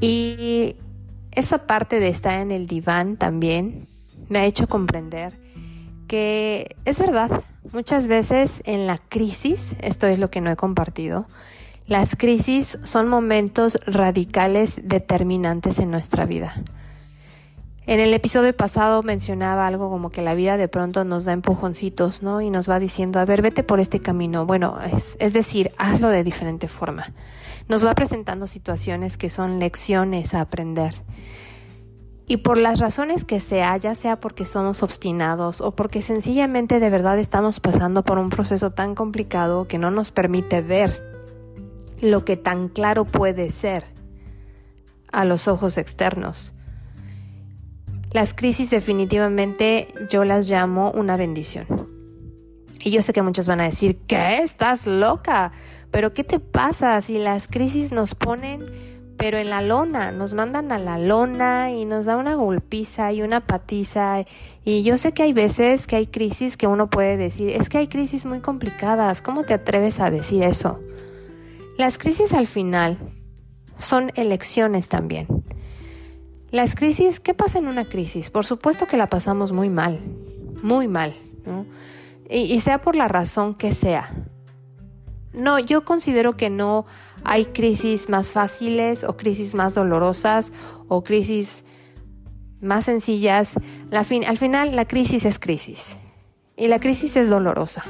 Y 0.02 0.76
esa 1.32 1.68
parte 1.68 2.02
de 2.02 2.10
estar 2.10 2.40
en 2.40 2.52
el 2.52 2.68
diván 2.68 3.16
también 3.16 3.88
me 4.28 4.40
ha 4.40 4.46
hecho 4.46 4.68
comprender 4.68 5.34
que 6.08 6.76
es 6.86 7.00
verdad, 7.00 7.44
muchas 7.72 8.08
veces 8.08 8.62
en 8.66 8.88
la 8.88 8.98
crisis, 8.98 9.76
esto 9.80 10.08
es 10.08 10.20
lo 10.20 10.30
que 10.30 10.42
no 10.42 10.52
he 10.52 10.56
compartido, 10.56 11.26
las 11.88 12.16
crisis 12.16 12.80
son 12.84 13.08
momentos 13.08 13.80
radicales 13.86 14.82
determinantes 14.84 15.80
en 15.80 15.92
nuestra 15.92 16.26
vida. 16.26 16.64
En 17.88 18.00
el 18.00 18.13
episodio 18.15 18.56
pasado 18.56 19.04
mencionaba 19.04 19.68
algo 19.68 19.92
como 19.92 20.10
que 20.10 20.24
la 20.24 20.34
vida 20.34 20.58
de 20.58 20.68
pronto 20.68 21.06
nos 21.06 21.25
da 21.25 21.34
empujoncitos, 21.34 22.24
¿no? 22.24 22.42
Y 22.42 22.50
nos 22.50 22.68
va 22.68 22.80
diciendo, 22.80 23.20
a 23.20 23.25
ver, 23.25 23.44
vete 23.44 23.62
por 23.62 23.80
este 23.80 24.00
camino. 24.00 24.48
Bueno, 24.48 24.80
es, 24.92 25.18
es 25.20 25.34
decir, 25.34 25.72
hazlo 25.77 26.10
de 26.10 26.24
diferente 26.24 26.68
forma. 26.68 27.13
Nos 27.68 27.86
va 27.86 27.94
presentando 27.94 28.48
situaciones 28.48 29.18
que 29.18 29.30
son 29.30 29.60
lecciones 29.60 30.34
a 30.34 30.42
aprender. 30.42 30.96
Y 32.25 32.38
por 32.38 32.58
las 32.58 32.80
razones 32.80 33.24
que 33.24 33.39
sea, 33.39 33.77
ya 33.77 33.94
sea 33.94 34.20
porque 34.20 34.48
somos 34.48 34.82
obstinados 34.82 35.62
o 35.62 35.75
porque 35.75 36.01
sencillamente 36.01 36.80
de 36.80 36.89
verdad 36.89 37.20
estamos 37.20 37.60
pasando 37.60 38.04
por 38.04 38.18
un 38.18 38.30
proceso 38.30 38.72
tan 38.72 38.96
complicado 38.96 39.68
que 39.68 39.77
no 39.77 39.92
nos 39.92 40.12
permite 40.12 40.63
ver 40.63 41.04
lo 42.01 42.25
que 42.25 42.36
tan 42.36 42.68
claro 42.68 43.06
puede 43.06 43.51
ser 43.51 43.86
a 45.12 45.24
los 45.24 45.48
ojos 45.48 45.77
externos. 45.77 46.56
Las 48.15 48.34
crisis 48.34 48.69
definitivamente 48.69 49.89
yo 50.10 50.24
las 50.24 50.48
llamo 50.48 50.89
una 50.91 51.17
bendición. 51.17 51.67
Y 52.81 52.91
yo 52.91 53.01
sé 53.01 53.12
que 53.12 53.22
muchos 53.22 53.45
van 53.45 53.60
a 53.60 53.65
decir, 53.65 53.98
¿qué? 54.07 54.38
¿Estás 54.38 54.88
loca? 54.88 55.51
Pero 55.91 56.13
¿qué 56.13 56.24
te 56.24 56.39
pasa 56.39 57.01
si 57.01 57.17
las 57.17 57.50
crisis 57.50 57.91
nos 57.91 58.15
ponen 58.15 58.72
pero 59.17 59.38
en 59.38 59.50
la 59.50 59.62
lona, 59.62 60.13
nos 60.13 60.34
mandan 60.34 60.72
a 60.72 60.79
la 60.79 60.98
lona 60.98 61.72
y 61.72 61.84
nos 61.84 62.05
da 62.05 62.15
una 62.15 62.36
golpiza 62.36 63.12
y 63.12 63.22
una 63.22 63.45
patiza. 63.45 64.24
Y 64.63 64.84
yo 64.84 64.98
sé 64.98 65.12
que 65.12 65.24
hay 65.24 65.34
veces 65.34 65.86
que 65.86 65.98
hay 65.98 66.07
crisis 66.07 66.55
que 66.55 66.67
uno 66.67 66.89
puede 66.89 67.17
decir, 67.17 67.50
es 67.50 67.67
que 67.67 67.79
hay 67.79 67.88
crisis 67.89 68.25
muy 68.25 68.39
complicadas, 68.39 69.22
¿cómo 69.22 69.43
te 69.43 69.53
atreves 69.53 70.00
a 70.00 70.10
decir 70.10 70.43
eso? 70.43 70.79
Las 71.77 71.98
crisis 71.98 72.34
al 72.34 72.48
final 72.48 72.98
son 73.77 74.13
elecciones 74.15 74.88
también. 74.88 75.27
Las 76.52 76.75
crisis, 76.75 77.20
¿qué 77.20 77.34
pasa 77.34 77.60
en 77.60 77.68
una 77.68 77.86
crisis? 77.86 78.30
Por 78.30 78.46
supuesto 78.46 78.88
que 78.88 78.98
la 78.98 79.08
pasamos 79.08 79.52
muy 79.52 79.70
mal, 79.70 80.00
muy 80.64 80.88
mal, 80.88 81.16
¿no? 81.46 81.66
y, 82.30 82.60
sea 82.60 82.82
por 82.82 82.96
la 82.96 83.08
razón 83.08 83.56
que 83.56 83.72
sea. 83.72 84.14
No, 85.34 85.60
yo 85.60 85.84
considero 85.84 86.38
que 86.38 86.50
no 86.50 86.86
hay 87.24 87.46
crisis 87.46 88.10
más 88.10 88.32
fáciles 88.32 89.04
o 89.04 89.18
crisis 89.18 89.54
más 89.54 89.75
dolorosas 89.75 90.54
o 90.88 91.04
crisis 91.04 91.66
más 92.62 92.86
sencillas. 92.86 93.60
al 93.92 94.38
final 94.38 94.75
la 94.75 94.86
crisis 94.86 95.25
es 95.25 95.40
crisis 95.40 95.98
y 96.56 96.68
la 96.68 96.80
crisis 96.80 97.16
es 97.18 97.30
dolorosa. 97.30 97.84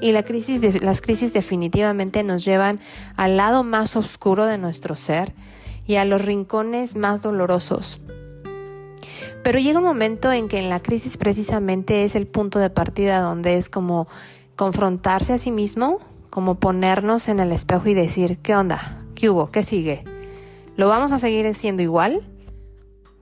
Y 0.00 0.12
la 0.12 0.24
crisis 0.24 0.82
las 0.82 1.00
crisis 1.00 1.32
definitivamente 1.32 2.24
nos 2.24 2.44
llevan 2.44 2.80
al 3.16 3.36
lado 3.36 3.62
más 3.64 3.96
oscuro 3.96 4.44
de 4.44 4.58
nuestro 4.58 4.96
ser 4.96 5.32
y 5.86 5.96
a 5.96 6.04
los 6.04 6.24
rincones 6.24 6.96
más 6.96 7.22
dolorosos. 7.22 8.00
Pero 9.42 9.58
llega 9.58 9.78
un 9.78 9.84
momento 9.84 10.32
en 10.32 10.48
que 10.48 10.58
en 10.58 10.70
la 10.70 10.80
crisis 10.80 11.16
precisamente 11.16 12.04
es 12.04 12.14
el 12.14 12.26
punto 12.26 12.58
de 12.58 12.70
partida 12.70 13.20
donde 13.20 13.56
es 13.56 13.68
como 13.68 14.08
confrontarse 14.56 15.34
a 15.34 15.38
sí 15.38 15.50
mismo 15.50 16.00
como 16.34 16.56
ponernos 16.56 17.28
en 17.28 17.38
el 17.38 17.52
espejo 17.52 17.86
y 17.86 17.94
decir, 17.94 18.38
¿qué 18.38 18.56
onda? 18.56 19.04
¿Qué 19.14 19.30
hubo? 19.30 19.52
¿Qué 19.52 19.62
sigue? 19.62 20.02
¿Lo 20.76 20.88
vamos 20.88 21.12
a 21.12 21.18
seguir 21.18 21.46
haciendo 21.46 21.80
igual? 21.80 22.28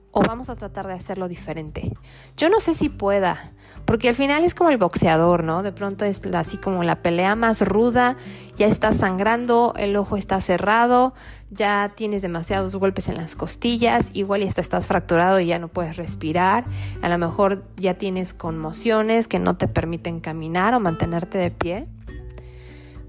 ¿O 0.09 0.21
vamos 0.21 0.49
a 0.49 0.55
tratar 0.55 0.87
de 0.87 0.93
hacerlo 0.93 1.27
diferente? 1.27 1.93
Yo 2.37 2.49
no 2.49 2.59
sé 2.59 2.73
si 2.73 2.89
pueda, 2.89 3.51
porque 3.85 4.09
al 4.09 4.15
final 4.15 4.43
es 4.43 4.55
como 4.55 4.71
el 4.71 4.79
boxeador, 4.79 5.43
¿no? 5.43 5.61
De 5.61 5.71
pronto 5.71 6.05
es 6.05 6.23
así 6.33 6.57
como 6.57 6.83
la 6.83 7.03
pelea 7.03 7.35
más 7.35 7.61
ruda, 7.61 8.17
ya 8.55 8.65
estás 8.65 8.97
sangrando, 8.97 9.75
el 9.77 9.95
ojo 9.95 10.17
está 10.17 10.41
cerrado, 10.41 11.13
ya 11.53 11.93
tienes 11.95 12.21
demasiados 12.21 12.75
golpes 12.75 13.07
en 13.09 13.17
las 13.17 13.35
costillas, 13.35 14.09
igual 14.13 14.43
y 14.43 14.47
hasta 14.47 14.61
estás 14.61 14.87
fracturado 14.87 15.39
y 15.39 15.47
ya 15.47 15.59
no 15.59 15.67
puedes 15.67 15.97
respirar, 15.97 16.65
a 17.01 17.09
lo 17.09 17.17
mejor 17.17 17.63
ya 17.77 17.95
tienes 17.95 18.33
conmociones 18.33 19.27
que 19.27 19.39
no 19.39 19.55
te 19.55 19.67
permiten 19.67 20.19
caminar 20.19 20.73
o 20.73 20.79
mantenerte 20.79 21.37
de 21.37 21.51
pie. 21.51 21.87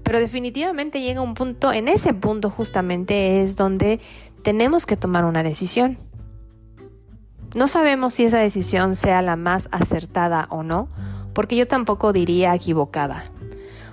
Pero 0.03 0.19
definitivamente 0.19 1.01
llega 1.01 1.21
un 1.21 1.33
punto, 1.33 1.73
en 1.73 1.87
ese 1.87 2.13
punto 2.13 2.49
justamente 2.49 3.41
es 3.41 3.55
donde 3.55 3.99
tenemos 4.43 4.85
que 4.85 4.97
tomar 4.97 5.25
una 5.25 5.41
decisión. 5.41 5.97
No 7.55 7.67
sabemos 7.67 8.13
si 8.13 8.25
esa 8.25 8.37
decisión 8.37 8.95
sea 8.95 9.21
la 9.21 9.35
más 9.35 9.69
acertada 9.71 10.47
o 10.51 10.61
no, 10.61 10.89
porque 11.33 11.55
yo 11.55 11.67
tampoco 11.67 12.13
diría 12.13 12.53
equivocada. 12.53 13.31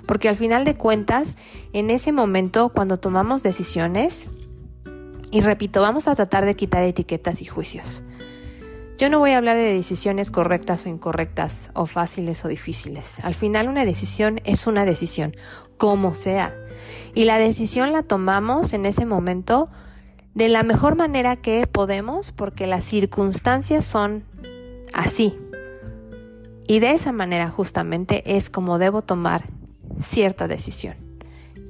Porque 0.06 0.28
al 0.28 0.36
final 0.36 0.64
de 0.64 0.76
cuentas, 0.76 1.38
en 1.72 1.88
ese 1.88 2.12
momento, 2.12 2.70
cuando 2.70 2.98
tomamos 2.98 3.42
decisiones, 3.42 4.28
y 5.32 5.40
repito, 5.40 5.80
vamos 5.80 6.08
a 6.08 6.14
tratar 6.14 6.44
de 6.44 6.54
quitar 6.54 6.82
etiquetas 6.84 7.40
y 7.40 7.46
juicios. 7.46 8.02
Yo 8.98 9.08
no 9.08 9.18
voy 9.18 9.30
a 9.30 9.38
hablar 9.38 9.56
de 9.56 9.74
decisiones 9.74 10.30
correctas 10.30 10.84
o 10.84 10.90
incorrectas, 10.90 11.70
o 11.74 11.86
fáciles 11.86 12.44
o 12.44 12.48
difíciles. 12.48 13.18
Al 13.24 13.34
final 13.34 13.68
una 13.68 13.86
decisión 13.86 14.40
es 14.44 14.66
una 14.66 14.84
decisión, 14.84 15.34
como 15.78 16.14
sea. 16.14 16.54
Y 17.14 17.24
la 17.24 17.38
decisión 17.38 17.92
la 17.92 18.02
tomamos 18.02 18.74
en 18.74 18.84
ese 18.84 19.06
momento 19.06 19.70
de 20.34 20.50
la 20.50 20.62
mejor 20.62 20.96
manera 20.96 21.36
que 21.36 21.66
podemos 21.66 22.30
porque 22.30 22.66
las 22.66 22.84
circunstancias 22.84 23.86
son 23.86 24.24
así. 24.92 25.38
Y 26.68 26.80
de 26.80 26.92
esa 26.92 27.10
manera 27.10 27.48
justamente 27.48 28.36
es 28.36 28.50
como 28.50 28.78
debo 28.78 29.00
tomar 29.00 29.48
cierta 29.98 30.46
decisión, 30.46 30.96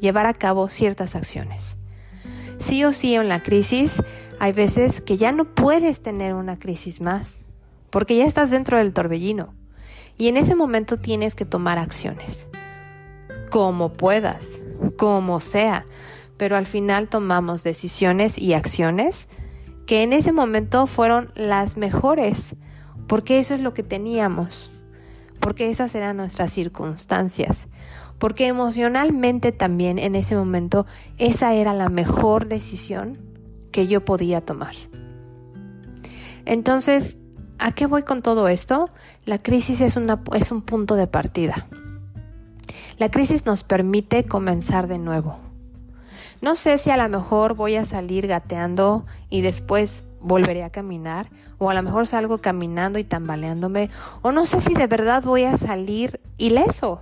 llevar 0.00 0.26
a 0.26 0.34
cabo 0.34 0.68
ciertas 0.68 1.14
acciones. 1.14 1.78
Sí 2.58 2.84
o 2.84 2.92
sí 2.92 3.14
en 3.14 3.28
la 3.28 3.42
crisis 3.42 4.02
hay 4.38 4.52
veces 4.52 5.00
que 5.00 5.16
ya 5.16 5.32
no 5.32 5.44
puedes 5.44 6.02
tener 6.02 6.34
una 6.34 6.58
crisis 6.58 7.00
más, 7.00 7.42
porque 7.90 8.16
ya 8.16 8.24
estás 8.24 8.50
dentro 8.50 8.78
del 8.78 8.92
torbellino. 8.92 9.54
Y 10.18 10.28
en 10.28 10.36
ese 10.36 10.54
momento 10.54 10.98
tienes 10.98 11.34
que 11.34 11.44
tomar 11.44 11.78
acciones, 11.78 12.48
como 13.50 13.92
puedas, 13.92 14.62
como 14.96 15.40
sea, 15.40 15.86
pero 16.36 16.56
al 16.56 16.66
final 16.66 17.08
tomamos 17.08 17.62
decisiones 17.62 18.38
y 18.38 18.54
acciones 18.54 19.28
que 19.86 20.02
en 20.02 20.12
ese 20.12 20.32
momento 20.32 20.86
fueron 20.86 21.32
las 21.34 21.76
mejores, 21.76 22.56
porque 23.06 23.38
eso 23.38 23.54
es 23.54 23.60
lo 23.60 23.74
que 23.74 23.82
teníamos, 23.82 24.70
porque 25.40 25.70
esas 25.70 25.94
eran 25.94 26.16
nuestras 26.16 26.52
circunstancias, 26.52 27.68
porque 28.22 28.46
emocionalmente 28.46 29.50
también 29.50 29.98
en 29.98 30.14
ese 30.14 30.36
momento 30.36 30.86
esa 31.18 31.54
era 31.54 31.74
la 31.74 31.88
mejor 31.88 32.46
decisión 32.46 33.18
que 33.72 33.88
yo 33.88 34.04
podía 34.04 34.40
tomar. 34.40 34.76
Entonces, 36.44 37.16
¿a 37.58 37.72
qué 37.72 37.86
voy 37.86 38.04
con 38.04 38.22
todo 38.22 38.46
esto? 38.46 38.88
La 39.24 39.38
crisis 39.38 39.80
es, 39.80 39.98
es 40.34 40.52
un 40.52 40.62
punto 40.62 40.94
de 40.94 41.08
partida. 41.08 41.66
La 42.96 43.10
crisis 43.10 43.44
nos 43.44 43.64
permite 43.64 44.22
comenzar 44.24 44.86
de 44.86 45.00
nuevo. 45.00 45.40
No 46.40 46.54
sé 46.54 46.78
si 46.78 46.90
a 46.90 46.96
lo 46.96 47.08
mejor 47.08 47.56
voy 47.56 47.74
a 47.74 47.84
salir 47.84 48.28
gateando 48.28 49.04
y 49.30 49.40
después 49.40 50.04
volveré 50.20 50.62
a 50.62 50.70
caminar, 50.70 51.28
o 51.58 51.70
a 51.70 51.74
lo 51.74 51.82
mejor 51.82 52.06
salgo 52.06 52.38
caminando 52.38 53.00
y 53.00 53.04
tambaleándome, 53.04 53.90
o 54.22 54.30
no 54.30 54.46
sé 54.46 54.60
si 54.60 54.74
de 54.74 54.86
verdad 54.86 55.24
voy 55.24 55.42
a 55.42 55.56
salir 55.56 56.20
ileso. 56.38 57.00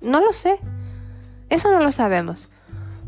No 0.00 0.20
lo 0.20 0.32
sé. 0.32 0.58
Eso 1.50 1.70
no 1.70 1.80
lo 1.80 1.92
sabemos. 1.92 2.50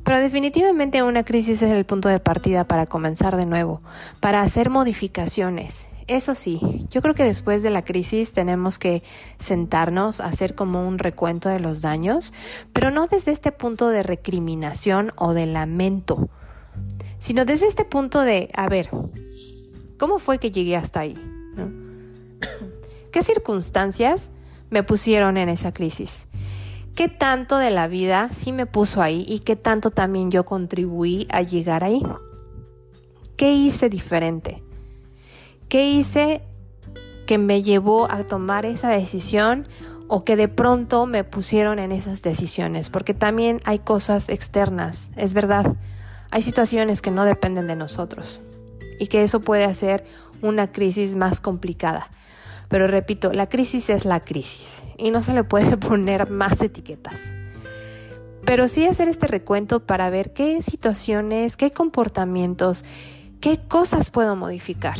Pero 0.04 0.18
definitivamente 0.18 1.02
una 1.02 1.24
crisis 1.24 1.62
es 1.62 1.70
el 1.70 1.84
punto 1.84 2.08
de 2.08 2.20
partida 2.20 2.64
para 2.64 2.86
comenzar 2.86 3.36
de 3.36 3.46
nuevo, 3.46 3.82
para 4.20 4.40
hacer 4.40 4.70
modificaciones. 4.70 5.88
Eso 6.06 6.34
sí, 6.34 6.86
yo 6.90 7.02
creo 7.02 7.14
que 7.14 7.22
después 7.22 7.62
de 7.62 7.70
la 7.70 7.84
crisis 7.84 8.32
tenemos 8.32 8.80
que 8.80 9.04
sentarnos, 9.38 10.20
hacer 10.20 10.56
como 10.56 10.88
un 10.88 10.98
recuento 10.98 11.48
de 11.48 11.60
los 11.60 11.82
daños, 11.82 12.32
pero 12.72 12.90
no 12.90 13.06
desde 13.06 13.30
este 13.30 13.52
punto 13.52 13.90
de 13.90 14.02
recriminación 14.02 15.12
o 15.14 15.34
de 15.34 15.46
lamento, 15.46 16.28
sino 17.18 17.44
desde 17.44 17.68
este 17.68 17.84
punto 17.84 18.22
de, 18.22 18.50
a 18.54 18.68
ver, 18.68 18.90
¿cómo 19.98 20.18
fue 20.18 20.38
que 20.38 20.50
llegué 20.50 20.74
hasta 20.74 21.00
ahí? 21.00 21.16
¿Qué 23.12 23.22
circunstancias 23.22 24.32
me 24.70 24.82
pusieron 24.82 25.36
en 25.36 25.48
esa 25.48 25.72
crisis? 25.72 26.26
Qué 26.94 27.08
tanto 27.08 27.58
de 27.58 27.70
la 27.70 27.88
vida 27.88 28.28
sí 28.32 28.52
me 28.52 28.66
puso 28.66 29.02
ahí 29.02 29.24
y 29.28 29.40
qué 29.40 29.56
tanto 29.56 29.90
también 29.90 30.30
yo 30.30 30.44
contribuí 30.44 31.26
a 31.30 31.42
llegar 31.42 31.84
ahí. 31.84 32.02
¿Qué 33.36 33.54
hice 33.54 33.88
diferente? 33.88 34.62
¿Qué 35.68 35.88
hice 35.90 36.42
que 37.26 37.38
me 37.38 37.62
llevó 37.62 38.10
a 38.10 38.24
tomar 38.24 38.66
esa 38.66 38.90
decisión 38.90 39.66
o 40.08 40.24
que 40.24 40.36
de 40.36 40.48
pronto 40.48 41.06
me 41.06 41.24
pusieron 41.24 41.78
en 41.78 41.92
esas 41.92 42.22
decisiones? 42.22 42.90
Porque 42.90 43.14
también 43.14 43.60
hay 43.64 43.78
cosas 43.78 44.28
externas, 44.28 45.10
es 45.16 45.32
verdad. 45.32 45.76
Hay 46.30 46.42
situaciones 46.42 47.02
que 47.02 47.10
no 47.10 47.24
dependen 47.24 47.66
de 47.66 47.76
nosotros 47.76 48.40
y 48.98 49.06
que 49.06 49.22
eso 49.22 49.40
puede 49.40 49.64
hacer 49.64 50.04
una 50.42 50.70
crisis 50.70 51.14
más 51.14 51.40
complicada. 51.40 52.10
Pero 52.70 52.86
repito, 52.86 53.32
la 53.32 53.48
crisis 53.48 53.90
es 53.90 54.04
la 54.04 54.20
crisis 54.20 54.84
y 54.96 55.10
no 55.10 55.22
se 55.22 55.34
le 55.34 55.44
puede 55.44 55.76
poner 55.76 56.30
más 56.30 56.62
etiquetas. 56.62 57.34
Pero 58.46 58.68
sí 58.68 58.86
hacer 58.86 59.08
este 59.08 59.26
recuento 59.26 59.80
para 59.84 60.08
ver 60.08 60.32
qué 60.32 60.62
situaciones, 60.62 61.56
qué 61.56 61.72
comportamientos, 61.72 62.84
qué 63.40 63.58
cosas 63.58 64.10
puedo 64.10 64.36
modificar. 64.36 64.96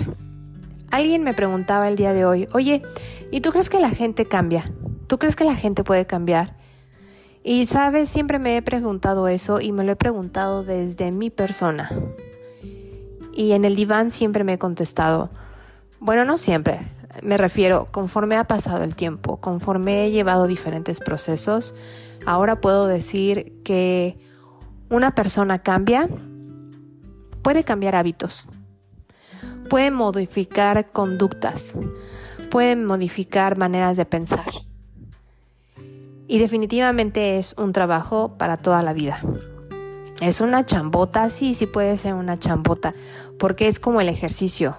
Alguien 0.91 1.23
me 1.23 1.33
preguntaba 1.33 1.89
el 1.89 1.97
día 1.97 2.13
de 2.13 2.25
hoy, 2.25 2.49
oye, 2.53 2.83
¿y 3.31 3.41
tú 3.41 3.53
crees 3.53 3.71
que 3.71 3.81
la 3.81 3.91
gente 3.91 4.27
cambia? 4.27 4.73
¿Tú 5.07 5.19
crees 5.19 5.37
que 5.37 5.45
la 5.45 5.55
gente 5.55 5.85
puede 5.85 6.07
cambiar? 6.07 6.57
Y 7.45 7.67
sabes, 7.67 8.09
siempre 8.09 8.39
me 8.39 8.57
he 8.57 8.63
preguntado 8.63 9.29
eso 9.29 9.61
y 9.61 9.73
me 9.73 9.85
lo 9.85 9.93
he 9.93 9.97
preguntado 9.97 10.65
desde 10.65 11.13
mi 11.13 11.31
persona. 11.31 11.91
Y 13.33 13.53
en 13.53 13.65
el 13.65 13.77
diván 13.77 14.11
siempre 14.11 14.43
me 14.43 14.55
he 14.55 14.59
contestado, 14.59 15.31
bueno, 16.01 16.25
no 16.25 16.37
siempre, 16.37 16.81
me 17.23 17.37
refiero, 17.37 17.87
conforme 17.91 18.37
ha 18.37 18.45
pasado 18.45 18.85
el 18.85 18.95
tiempo, 18.95 19.39
conforme 19.39 20.07
he 20.07 20.11
llevado 20.11 20.47
diferentes 20.47 21.01
procesos, 21.01 21.75
ahora 22.25 22.61
puedo 22.61 22.87
decir 22.87 23.61
que 23.65 24.19
una 24.89 25.15
persona 25.15 25.61
cambia, 25.61 26.09
puede 27.43 27.65
cambiar 27.65 27.97
hábitos, 27.97 28.47
puede 29.69 29.91
modificar 29.91 30.91
conductas, 30.93 31.77
puede 32.51 32.77
modificar 32.77 33.59
maneras 33.59 33.97
de 33.97 34.05
pensar. 34.05 34.51
Y 36.27 36.39
definitivamente 36.39 37.39
es 37.39 37.55
un 37.59 37.73
trabajo 37.73 38.37
para 38.39 38.57
toda 38.57 38.83
la 38.83 38.93
vida. 38.93 39.21
Es 40.21 40.41
una 40.41 40.65
chambota, 40.65 41.29
sí, 41.31 41.55
sí 41.55 41.67
puede 41.67 41.97
ser 41.97 42.15
una 42.15 42.39
chambota, 42.39 42.95
porque 43.39 43.67
es 43.67 43.81
como 43.81 44.01
el 44.01 44.09
ejercicio 44.09 44.77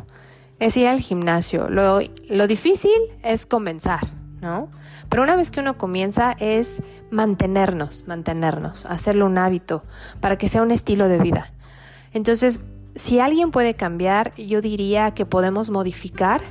es 0.62 0.78
ir 0.78 0.88
al 0.88 1.02
gimnasio. 1.02 1.70
Lo, 1.70 2.00
lo 2.30 2.48
difícil 2.48 2.92
es 3.24 3.48
comenzar, 3.48 4.08
¿no? 4.42 4.70
Pero 5.10 5.24
una 5.24 5.36
vez 5.36 5.50
que 5.50 5.60
uno 5.60 5.78
comienza 5.78 6.34
es 6.40 6.84
mantenernos, 7.10 8.06
mantenernos, 8.08 8.86
hacerlo 8.86 9.26
un 9.26 9.40
hábito 9.40 9.84
para 10.20 10.38
que 10.38 10.48
sea 10.48 10.62
un 10.62 10.70
estilo 10.70 11.08
de 11.08 11.18
vida. 11.18 11.52
Entonces, 12.14 12.62
si 12.96 13.20
alguien 13.20 13.50
puede 13.50 13.74
cambiar, 13.74 14.36
yo 14.36 14.62
diría 14.62 15.16
que 15.16 15.26
podemos 15.26 15.72
modificar, 15.72 16.42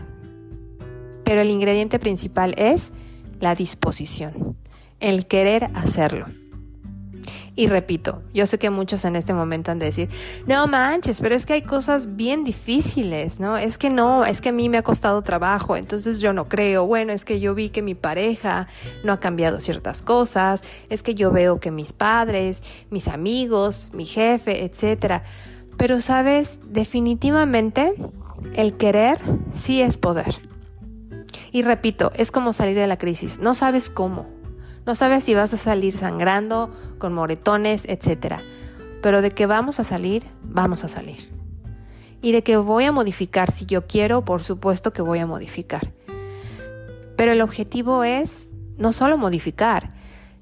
pero 1.23 1.41
el 1.41 1.51
ingrediente 1.51 2.01
principal 2.01 2.55
es 2.59 2.93
la 3.39 3.55
disposición, 3.55 4.57
el 4.99 5.29
querer 5.29 5.71
hacerlo. 5.75 6.27
Y 7.61 7.67
repito, 7.67 8.23
yo 8.33 8.47
sé 8.47 8.59
que 8.59 8.71
muchos 8.71 9.05
en 9.05 9.17
este 9.17 9.35
momento 9.35 9.71
han 9.71 9.79
de 9.79 9.85
decir, 9.85 10.09
no 10.47 10.67
manches, 10.67 11.21
pero 11.21 11.35
es 11.35 11.45
que 11.45 11.53
hay 11.53 11.61
cosas 11.61 12.17
bien 12.17 12.43
difíciles, 12.43 13.39
¿no? 13.39 13.59
Es 13.59 13.77
que 13.77 13.91
no, 13.91 14.25
es 14.25 14.41
que 14.41 14.49
a 14.49 14.53
mí 14.53 14.71
me 14.71 14.79
ha 14.79 14.83
costado 14.83 15.21
trabajo, 15.21 15.77
entonces 15.77 16.21
yo 16.21 16.33
no 16.33 16.49
creo, 16.49 16.87
bueno, 16.87 17.13
es 17.13 17.27
que 17.27 17.39
yo 17.39 17.55
vi 17.55 17.69
que 17.69 17.83
mi 17.83 17.95
pareja 17.95 18.67
no 19.05 19.13
ha 19.13 19.21
cambiado 19.21 19.61
ciertas 19.61 20.01
cosas, 20.01 20.65
es 20.89 21.03
que 21.03 21.15
yo 21.15 21.33
veo 21.33 21.61
que 21.61 21.71
mis 21.71 21.93
padres, 21.93 22.65
mis 22.89 23.09
amigos, 23.09 23.91
mi 23.93 24.07
jefe, 24.07 24.65
etcétera. 24.65 25.23
Pero 25.77 26.01
sabes, 26.01 26.61
definitivamente 26.65 27.93
el 28.55 28.79
querer 28.79 29.19
sí 29.53 29.83
es 29.83 29.99
poder. 29.99 30.35
Y 31.53 31.61
repito, 31.61 32.11
es 32.15 32.33
como 32.33 32.55
salir 32.55 32.79
de 32.79 32.87
la 32.87 32.97
crisis, 32.97 33.39
no 33.39 33.53
sabes 33.53 33.91
cómo, 33.91 34.40
no 34.87 34.95
sabes 34.95 35.25
si 35.25 35.35
vas 35.35 35.53
a 35.55 35.57
salir 35.57 35.93
sangrando, 35.93 36.71
con 36.99 37.13
moretones, 37.13 37.85
etc. 37.87 38.37
Pero 39.03 39.23
de 39.23 39.31
que 39.33 39.47
vamos 39.47 39.81
a 39.81 39.85
salir, 39.85 40.25
vamos 40.43 40.85
a 40.85 40.89
salir. 40.89 41.31
Y 42.23 42.33
de 42.33 42.43
que 42.43 42.57
voy 42.57 42.85
a 42.85 42.93
modificar 42.93 43.51
si 43.51 43.67
yo 43.67 43.87
quiero, 43.87 44.25
por 44.25 44.43
supuesto 44.43 44.93
que 44.93 45.03
voy 45.03 45.19
a 45.19 45.27
modificar. 45.27 45.93
Pero 47.17 47.33
el 47.33 47.41
objetivo 47.41 48.05
es 48.05 48.51
no 48.77 48.93
solo 48.93 49.19
modificar, 49.19 49.93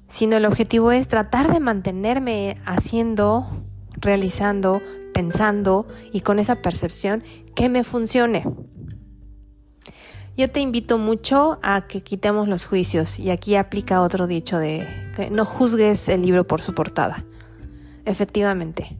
sino 0.07 0.37
el 0.37 0.45
objetivo 0.45 0.91
es 0.91 1.07
tratar 1.07 1.51
de 1.51 1.59
mantenerme 1.59 2.57
haciendo, 2.65 3.63
realizando, 3.97 4.81
pensando 5.13 5.87
y 6.11 6.21
con 6.21 6.39
esa 6.39 6.55
percepción 6.55 7.23
que 7.55 7.69
me 7.69 7.83
funcione. 7.83 8.45
Yo 10.39 10.49
te 10.49 10.61
invito 10.61 10.97
mucho 10.97 11.59
a 11.61 11.85
que 11.85 11.99
quitemos 11.99 12.47
los 12.47 12.65
juicios 12.65 13.19
y 13.19 13.29
aquí 13.29 13.57
aplica 13.57 14.01
otro 14.01 14.25
dicho 14.25 14.57
de 14.57 14.87
que 15.13 15.29
no 15.29 15.43
juzgues 15.43 16.07
el 16.07 16.21
libro 16.21 16.47
por 16.47 16.61
su 16.61 16.73
portada. 16.73 17.25
Efectivamente, 18.05 18.97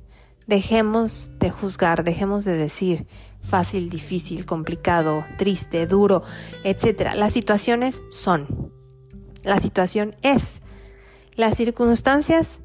dejemos 0.48 1.32
de 1.40 1.50
juzgar, 1.50 2.04
dejemos 2.04 2.44
de 2.44 2.58
decir 2.58 3.08
fácil, 3.40 3.90
difícil, 3.90 4.46
complicado, 4.46 5.24
triste, 5.38 5.88
duro, 5.88 6.24
etc. 6.66 7.14
Las 7.16 7.32
situaciones 7.32 8.02
son. 8.10 8.74
La 9.42 9.62
situación 9.62 10.18
es. 10.22 10.62
Las 11.38 11.56
circunstancias 11.56 12.64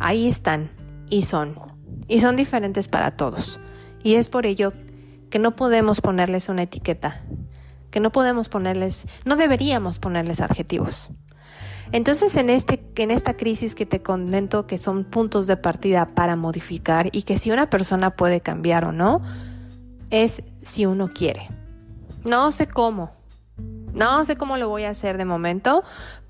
ahí 0.00 0.26
están 0.26 0.72
y 1.08 1.22
son. 1.22 1.60
Y 2.08 2.18
son 2.18 2.34
diferentes 2.34 2.88
para 2.88 3.12
todos. 3.12 3.60
Y 4.02 4.16
es 4.16 4.28
por 4.28 4.46
ello 4.46 4.72
que 5.30 5.38
no 5.38 5.54
podemos 5.54 6.00
ponerles 6.00 6.48
una 6.48 6.64
etiqueta 6.64 7.22
que 7.96 8.00
no 8.00 8.12
podemos 8.12 8.50
ponerles, 8.50 9.08
no 9.24 9.36
deberíamos 9.36 9.98
ponerles 9.98 10.42
adjetivos. 10.42 11.08
Entonces, 11.92 12.36
en, 12.36 12.50
este, 12.50 12.86
en 12.96 13.10
esta 13.10 13.38
crisis 13.38 13.74
que 13.74 13.86
te 13.86 14.02
comento 14.02 14.66
que 14.66 14.76
son 14.76 15.04
puntos 15.04 15.46
de 15.46 15.56
partida 15.56 16.04
para 16.04 16.36
modificar 16.36 17.08
y 17.10 17.22
que 17.22 17.38
si 17.38 17.50
una 17.50 17.70
persona 17.70 18.14
puede 18.14 18.42
cambiar 18.42 18.84
o 18.84 18.92
no, 18.92 19.22
es 20.10 20.42
si 20.60 20.84
uno 20.84 21.08
quiere. 21.08 21.48
No 22.22 22.52
sé 22.52 22.66
cómo, 22.66 23.12
no 23.94 24.26
sé 24.26 24.36
cómo 24.36 24.58
lo 24.58 24.68
voy 24.68 24.84
a 24.84 24.90
hacer 24.90 25.16
de 25.16 25.24
momento, 25.24 25.82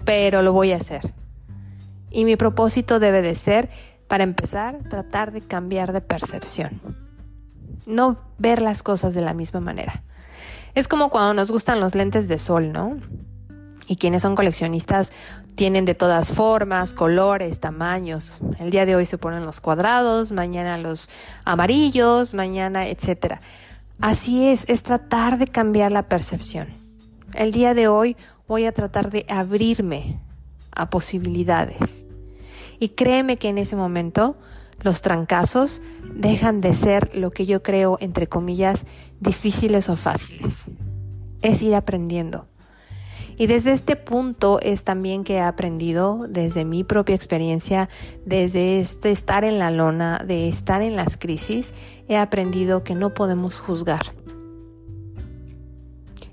pero 0.05 0.43
lo 0.43 0.53
voy 0.53 0.71
a 0.71 0.77
hacer. 0.77 1.15
Y 2.13 2.25
mi 2.27 2.37
propósito 2.37 3.01
debe 3.01 3.23
de 3.23 3.35
ser, 3.35 3.71
para 4.07 4.23
empezar, 4.23 4.85
tratar 4.89 5.33
de 5.33 5.41
cambiar 5.41 5.93
de 5.93 6.01
percepción. 6.01 6.81
No 7.87 8.21
ver 8.39 8.63
las 8.63 8.85
cosas 8.85 9.15
de 9.15 9.23
la 9.23 9.35
misma 9.35 9.59
manera. 9.59 10.05
Es 10.77 10.89
como 10.89 11.09
cuando 11.09 11.33
nos 11.33 11.51
gustan 11.51 11.81
los 11.81 11.95
lentes 11.95 12.29
de 12.29 12.37
sol, 12.37 12.71
¿no? 12.71 12.99
Y 13.89 13.97
quienes 13.97 14.21
son 14.21 14.35
coleccionistas 14.37 15.11
tienen 15.55 15.87
de 15.87 15.95
todas 15.95 16.35
formas, 16.35 16.93
colores, 16.93 17.61
tamaños. 17.61 18.35
El 18.59 18.69
día 18.69 18.85
de 18.85 18.95
hoy 18.95 19.07
se 19.07 19.17
ponen 19.17 19.47
los 19.47 19.63
cuadrados, 19.63 20.33
mañana 20.33 20.77
los 20.77 21.09
amarillos, 21.47 22.35
mañana, 22.35 22.87
etc. 22.89 23.37
Así 24.03 24.49
es, 24.49 24.67
es 24.69 24.83
tratar 24.83 25.39
de 25.39 25.47
cambiar 25.47 25.93
la 25.93 26.09
percepción. 26.09 26.69
El 27.33 27.53
día 27.53 27.73
de 27.73 27.89
hoy 27.89 28.15
voy 28.47 28.67
a 28.67 28.73
tratar 28.73 29.09
de 29.09 29.25
abrirme 29.31 30.21
a 30.73 30.91
posibilidades. 30.91 32.05
Y 32.79 32.91
créeme 32.91 33.39
que 33.39 33.49
en 33.49 33.57
ese 33.57 33.77
momento 33.77 34.37
los 34.81 35.03
trancazos 35.03 35.83
dejan 36.15 36.61
de 36.61 36.75
ser 36.75 37.17
lo 37.17 37.31
que 37.31 37.47
yo 37.47 37.63
creo, 37.63 37.99
entre 38.01 38.27
comillas, 38.27 38.87
difíciles 39.21 39.89
o 39.89 39.97
fáciles. 39.97 40.67
Es 41.43 41.63
ir 41.63 41.75
aprendiendo. 41.75 42.47
Y 43.39 43.49
desde 43.49 43.73
este 43.73 43.97
punto 43.97 44.61
es 44.63 44.85
también 44.85 45.23
que 45.23 45.35
he 45.35 45.41
aprendido 45.41 46.27
desde 46.29 46.65
mi 46.65 46.85
propia 46.85 47.15
experiencia, 47.15 47.91
desde 48.25 48.81
este 48.81 49.11
estar 49.11 49.45
en 49.45 49.59
la 49.59 49.71
lona, 49.71 50.23
de 50.27 50.49
estar 50.49 50.81
en 50.81 50.97
las 50.97 51.19
crisis, 51.19 51.75
he 52.09 52.17
aprendido 52.17 52.83
que 52.83 52.95
no 52.95 53.13
podemos 53.13 53.59
juzgar. 53.59 54.15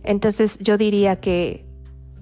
Entonces 0.04 0.60
yo 0.60 0.78
diría 0.78 1.18
que 1.18 1.66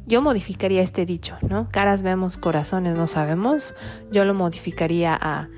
yo 0.07 0.21
modificaría 0.21 0.81
este 0.81 1.05
dicho, 1.05 1.37
¿no? 1.47 1.69
Caras 1.69 2.01
vemos, 2.01 2.37
corazones 2.37 2.95
no 2.95 3.05
sabemos. 3.05 3.75
Yo 4.11 4.25
lo 4.25 4.33
modificaría 4.33 5.17
a 5.19 5.49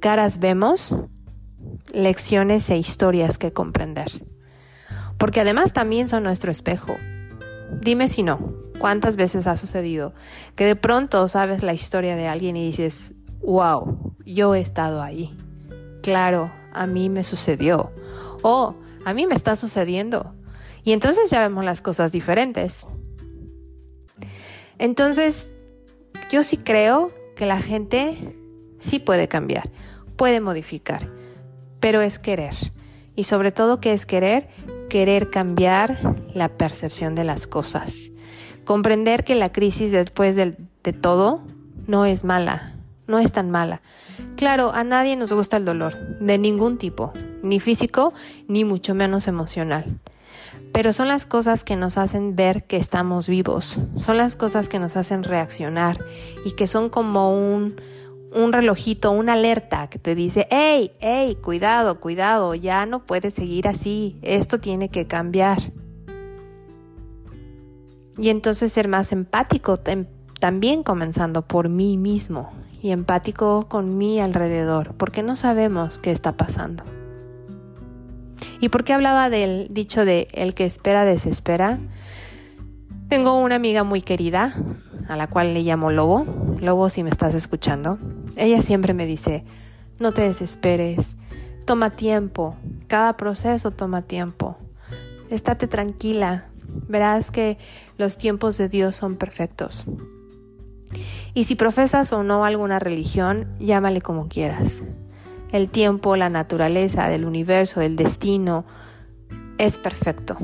caras 0.00 0.38
vemos, 0.38 0.94
lecciones 1.92 2.68
e 2.70 2.76
historias 2.76 3.38
que 3.38 3.52
comprender. 3.52 4.06
Porque 5.18 5.40
además 5.40 5.72
también 5.72 6.08
son 6.08 6.22
nuestro 6.22 6.50
espejo. 6.50 6.96
Dime 7.80 8.08
si 8.08 8.22
no, 8.22 8.54
¿cuántas 8.78 9.16
veces 9.16 9.46
ha 9.46 9.56
sucedido 9.56 10.14
que 10.54 10.64
de 10.64 10.76
pronto 10.76 11.26
sabes 11.28 11.62
la 11.62 11.74
historia 11.74 12.16
de 12.16 12.28
alguien 12.28 12.56
y 12.56 12.66
dices, 12.66 13.12
wow, 13.40 14.14
yo 14.24 14.54
he 14.54 14.60
estado 14.60 15.02
ahí? 15.02 15.34
Claro, 16.02 16.52
a 16.72 16.86
mí 16.86 17.08
me 17.08 17.24
sucedió. 17.24 17.90
O 18.42 18.76
a 19.04 19.14
mí 19.14 19.26
me 19.26 19.34
está 19.34 19.56
sucediendo. 19.56 20.34
Y 20.84 20.92
entonces 20.92 21.30
ya 21.30 21.40
vemos 21.40 21.64
las 21.64 21.82
cosas 21.82 22.12
diferentes. 22.12 22.86
Entonces, 24.78 25.54
yo 26.30 26.42
sí 26.42 26.58
creo 26.58 27.12
que 27.34 27.46
la 27.46 27.58
gente 27.58 28.36
sí 28.78 28.98
puede 28.98 29.28
cambiar, 29.28 29.70
puede 30.16 30.40
modificar, 30.40 31.10
pero 31.80 32.00
es 32.00 32.18
querer. 32.18 32.54
Y 33.14 33.24
sobre 33.24 33.52
todo, 33.52 33.80
¿qué 33.80 33.92
es 33.92 34.06
querer? 34.06 34.48
Querer 34.88 35.30
cambiar 35.30 35.96
la 36.34 36.48
percepción 36.48 37.14
de 37.14 37.24
las 37.24 37.46
cosas. 37.46 38.10
Comprender 38.64 39.24
que 39.24 39.34
la 39.34 39.52
crisis 39.52 39.92
después 39.92 40.36
de, 40.36 40.56
de 40.82 40.92
todo 40.92 41.42
no 41.86 42.04
es 42.04 42.24
mala, 42.24 42.74
no 43.06 43.18
es 43.18 43.32
tan 43.32 43.50
mala. 43.50 43.80
Claro, 44.36 44.72
a 44.72 44.84
nadie 44.84 45.16
nos 45.16 45.32
gusta 45.32 45.56
el 45.56 45.64
dolor, 45.64 45.96
de 46.20 46.38
ningún 46.38 46.78
tipo, 46.78 47.12
ni 47.42 47.60
físico, 47.60 48.12
ni 48.48 48.64
mucho 48.64 48.94
menos 48.94 49.28
emocional 49.28 49.84
pero 50.76 50.92
son 50.92 51.08
las 51.08 51.24
cosas 51.24 51.64
que 51.64 51.74
nos 51.74 51.96
hacen 51.96 52.36
ver 52.36 52.64
que 52.64 52.76
estamos 52.76 53.28
vivos, 53.28 53.80
son 53.96 54.18
las 54.18 54.36
cosas 54.36 54.68
que 54.68 54.78
nos 54.78 54.98
hacen 54.98 55.22
reaccionar 55.22 56.04
y 56.44 56.52
que 56.52 56.66
son 56.66 56.90
como 56.90 57.34
un, 57.34 57.80
un 58.32 58.52
relojito, 58.52 59.12
una 59.12 59.34
alerta 59.34 59.88
que 59.88 59.98
te 59.98 60.14
dice, 60.14 60.46
hey, 60.50 60.92
hey, 61.00 61.36
cuidado, 61.42 62.00
cuidado, 62.00 62.54
ya 62.54 62.86
no 62.86 63.04
puedes 63.04 63.34
seguir 63.34 63.68
así, 63.68 64.18
esto 64.22 64.58
tiene 64.60 64.88
que 64.88 65.06
cambiar. 65.06 65.58
Y 68.18 68.30
entonces 68.30 68.72
ser 68.72 68.88
más 68.88 69.12
empático, 69.12 69.78
también 70.40 70.82
comenzando 70.82 71.42
por 71.42 71.68
mí 71.68 71.98
mismo 71.98 72.50
y 72.82 72.90
empático 72.90 73.66
con 73.68 73.98
mi 73.98 74.20
alrededor, 74.20 74.94
porque 74.94 75.22
no 75.22 75.36
sabemos 75.36 75.98
qué 75.98 76.12
está 76.12 76.32
pasando. 76.36 76.84
¿Y 78.60 78.68
por 78.70 78.84
qué 78.84 78.94
hablaba 78.94 79.28
del 79.28 79.68
dicho 79.70 80.04
de 80.04 80.28
el 80.32 80.54
que 80.54 80.64
espera 80.64 81.04
desespera? 81.04 81.78
Tengo 83.08 83.40
una 83.40 83.54
amiga 83.54 83.84
muy 83.84 84.02
querida, 84.02 84.54
a 85.08 85.16
la 85.16 85.26
cual 85.26 85.54
le 85.54 85.62
llamo 85.62 85.90
Lobo. 85.90 86.26
Lobo, 86.60 86.90
si 86.90 87.02
me 87.02 87.10
estás 87.10 87.34
escuchando. 87.34 87.98
Ella 88.36 88.62
siempre 88.62 88.94
me 88.94 89.06
dice, 89.06 89.44
no 89.98 90.12
te 90.12 90.22
desesperes, 90.22 91.16
toma 91.64 91.90
tiempo, 91.90 92.56
cada 92.88 93.16
proceso 93.16 93.70
toma 93.70 94.02
tiempo. 94.02 94.58
Estate 95.30 95.68
tranquila, 95.68 96.46
verás 96.88 97.30
que 97.30 97.58
los 97.96 98.18
tiempos 98.18 98.58
de 98.58 98.68
Dios 98.68 98.96
son 98.96 99.16
perfectos. 99.16 99.84
Y 101.34 101.44
si 101.44 101.54
profesas 101.54 102.12
o 102.12 102.22
no 102.22 102.44
alguna 102.44 102.78
religión, 102.78 103.48
llámale 103.58 104.02
como 104.02 104.28
quieras 104.28 104.82
el 105.52 105.68
tiempo, 105.70 106.16
la 106.16 106.28
naturaleza 106.28 107.08
del 107.08 107.24
universo, 107.24 107.80
el 107.80 107.96
destino, 107.96 108.64
es 109.58 109.78
perfecto. 109.78 110.36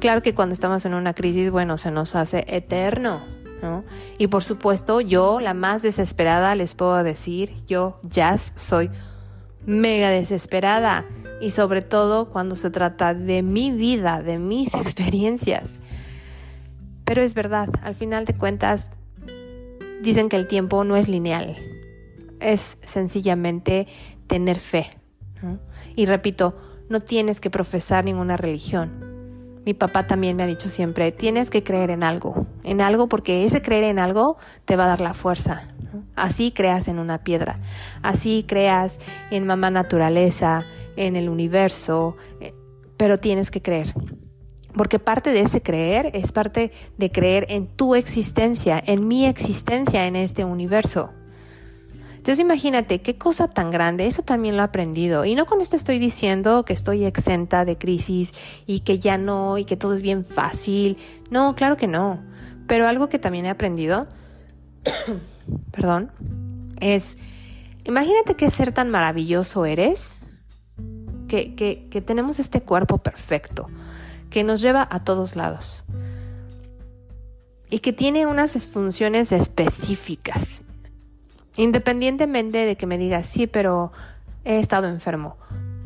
Claro 0.00 0.22
que 0.22 0.34
cuando 0.34 0.52
estamos 0.52 0.84
en 0.84 0.94
una 0.94 1.14
crisis, 1.14 1.50
bueno, 1.50 1.78
se 1.78 1.90
nos 1.90 2.14
hace 2.14 2.44
eterno, 2.48 3.24
¿no? 3.62 3.84
Y 4.18 4.26
por 4.26 4.44
supuesto, 4.44 5.00
yo, 5.00 5.40
la 5.40 5.54
más 5.54 5.82
desesperada, 5.82 6.54
les 6.54 6.74
puedo 6.74 7.02
decir, 7.02 7.54
yo, 7.66 7.98
Jazz, 8.02 8.52
soy 8.56 8.90
mega 9.64 10.10
desesperada. 10.10 11.06
Y 11.40 11.50
sobre 11.50 11.82
todo 11.82 12.30
cuando 12.30 12.54
se 12.54 12.70
trata 12.70 13.14
de 13.14 13.42
mi 13.42 13.70
vida, 13.72 14.22
de 14.22 14.38
mis 14.38 14.74
experiencias. 14.74 15.80
Pero 17.04 17.22
es 17.22 17.34
verdad, 17.34 17.68
al 17.82 17.94
final 17.94 18.24
de 18.24 18.34
cuentas, 18.34 18.90
dicen 20.02 20.28
que 20.28 20.36
el 20.36 20.46
tiempo 20.46 20.84
no 20.84 20.96
es 20.96 21.08
lineal 21.08 21.56
es 22.40 22.78
sencillamente 22.84 23.86
tener 24.26 24.56
fe. 24.56 24.90
Y 25.94 26.06
repito, 26.06 26.56
no 26.88 27.00
tienes 27.00 27.40
que 27.40 27.50
profesar 27.50 28.04
ninguna 28.04 28.36
religión. 28.36 29.05
Mi 29.66 29.74
papá 29.74 30.06
también 30.06 30.36
me 30.36 30.44
ha 30.44 30.46
dicho 30.46 30.70
siempre, 30.70 31.10
tienes 31.10 31.50
que 31.50 31.64
creer 31.64 31.90
en 31.90 32.04
algo, 32.04 32.46
en 32.62 32.80
algo 32.80 33.08
porque 33.08 33.44
ese 33.44 33.62
creer 33.62 33.82
en 33.82 33.98
algo 33.98 34.36
te 34.64 34.76
va 34.76 34.84
a 34.84 34.86
dar 34.86 35.00
la 35.00 35.12
fuerza. 35.12 35.66
Así 36.14 36.52
creas 36.52 36.86
en 36.86 37.00
una 37.00 37.24
piedra, 37.24 37.58
así 38.00 38.44
creas 38.46 39.00
en 39.32 39.44
mamá 39.44 39.72
naturaleza, 39.72 40.64
en 40.94 41.16
el 41.16 41.28
universo, 41.28 42.16
eh, 42.40 42.54
pero 42.96 43.18
tienes 43.18 43.50
que 43.50 43.60
creer. 43.60 43.92
Porque 44.72 45.00
parte 45.00 45.32
de 45.32 45.40
ese 45.40 45.60
creer 45.62 46.12
es 46.14 46.30
parte 46.30 46.70
de 46.96 47.10
creer 47.10 47.46
en 47.48 47.66
tu 47.66 47.96
existencia, 47.96 48.80
en 48.86 49.08
mi 49.08 49.26
existencia 49.26 50.06
en 50.06 50.14
este 50.14 50.44
universo. 50.44 51.10
Entonces 52.26 52.44
imagínate 52.44 53.02
qué 53.02 53.16
cosa 53.16 53.46
tan 53.46 53.70
grande, 53.70 54.04
eso 54.08 54.22
también 54.22 54.56
lo 54.56 54.62
he 54.62 54.64
aprendido. 54.64 55.24
Y 55.24 55.36
no 55.36 55.46
con 55.46 55.60
esto 55.60 55.76
estoy 55.76 56.00
diciendo 56.00 56.64
que 56.64 56.72
estoy 56.72 57.04
exenta 57.04 57.64
de 57.64 57.78
crisis 57.78 58.32
y 58.66 58.80
que 58.80 58.98
ya 58.98 59.16
no 59.16 59.58
y 59.58 59.64
que 59.64 59.76
todo 59.76 59.94
es 59.94 60.02
bien 60.02 60.24
fácil. 60.24 60.98
No, 61.30 61.54
claro 61.54 61.76
que 61.76 61.86
no. 61.86 62.20
Pero 62.66 62.88
algo 62.88 63.08
que 63.08 63.20
también 63.20 63.46
he 63.46 63.48
aprendido, 63.48 64.08
perdón, 65.70 66.10
es, 66.80 67.16
imagínate 67.84 68.34
qué 68.34 68.50
ser 68.50 68.72
tan 68.72 68.90
maravilloso 68.90 69.64
eres, 69.64 70.28
que, 71.28 71.54
que, 71.54 71.86
que 71.88 72.00
tenemos 72.00 72.40
este 72.40 72.60
cuerpo 72.60 72.98
perfecto, 72.98 73.68
que 74.30 74.42
nos 74.42 74.60
lleva 74.60 74.88
a 74.90 75.04
todos 75.04 75.36
lados 75.36 75.84
y 77.70 77.78
que 77.78 77.92
tiene 77.92 78.26
unas 78.26 78.50
funciones 78.66 79.30
específicas 79.30 80.64
Independientemente 81.56 82.58
de 82.58 82.76
que 82.76 82.86
me 82.86 82.98
digas, 82.98 83.26
sí, 83.26 83.46
pero 83.46 83.92
he 84.44 84.58
estado 84.58 84.88
enfermo. 84.88 85.36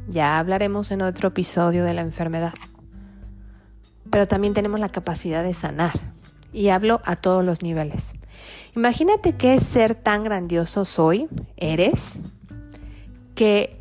Ya 0.09 0.39
hablaremos 0.39 0.91
en 0.91 1.03
otro 1.03 1.29
episodio 1.29 1.85
de 1.85 1.95
la 1.95 2.01
enfermedad. 2.01 2.55
Pero 4.11 4.27
también 4.27 4.55
tenemos 4.55 4.81
la 4.81 4.89
capacidad 4.89 5.45
de 5.45 5.55
sanar. 5.55 5.93
Y 6.53 6.71
hablo 6.71 7.01
a 7.05 7.15
todos 7.15 7.45
los 7.45 7.63
niveles. 7.63 8.15
Imagínate 8.75 9.37
qué 9.37 9.59
ser 9.61 9.95
tan 9.95 10.25
grandioso 10.25 10.85
soy, 10.85 11.29
eres, 11.57 12.19
que 13.37 13.81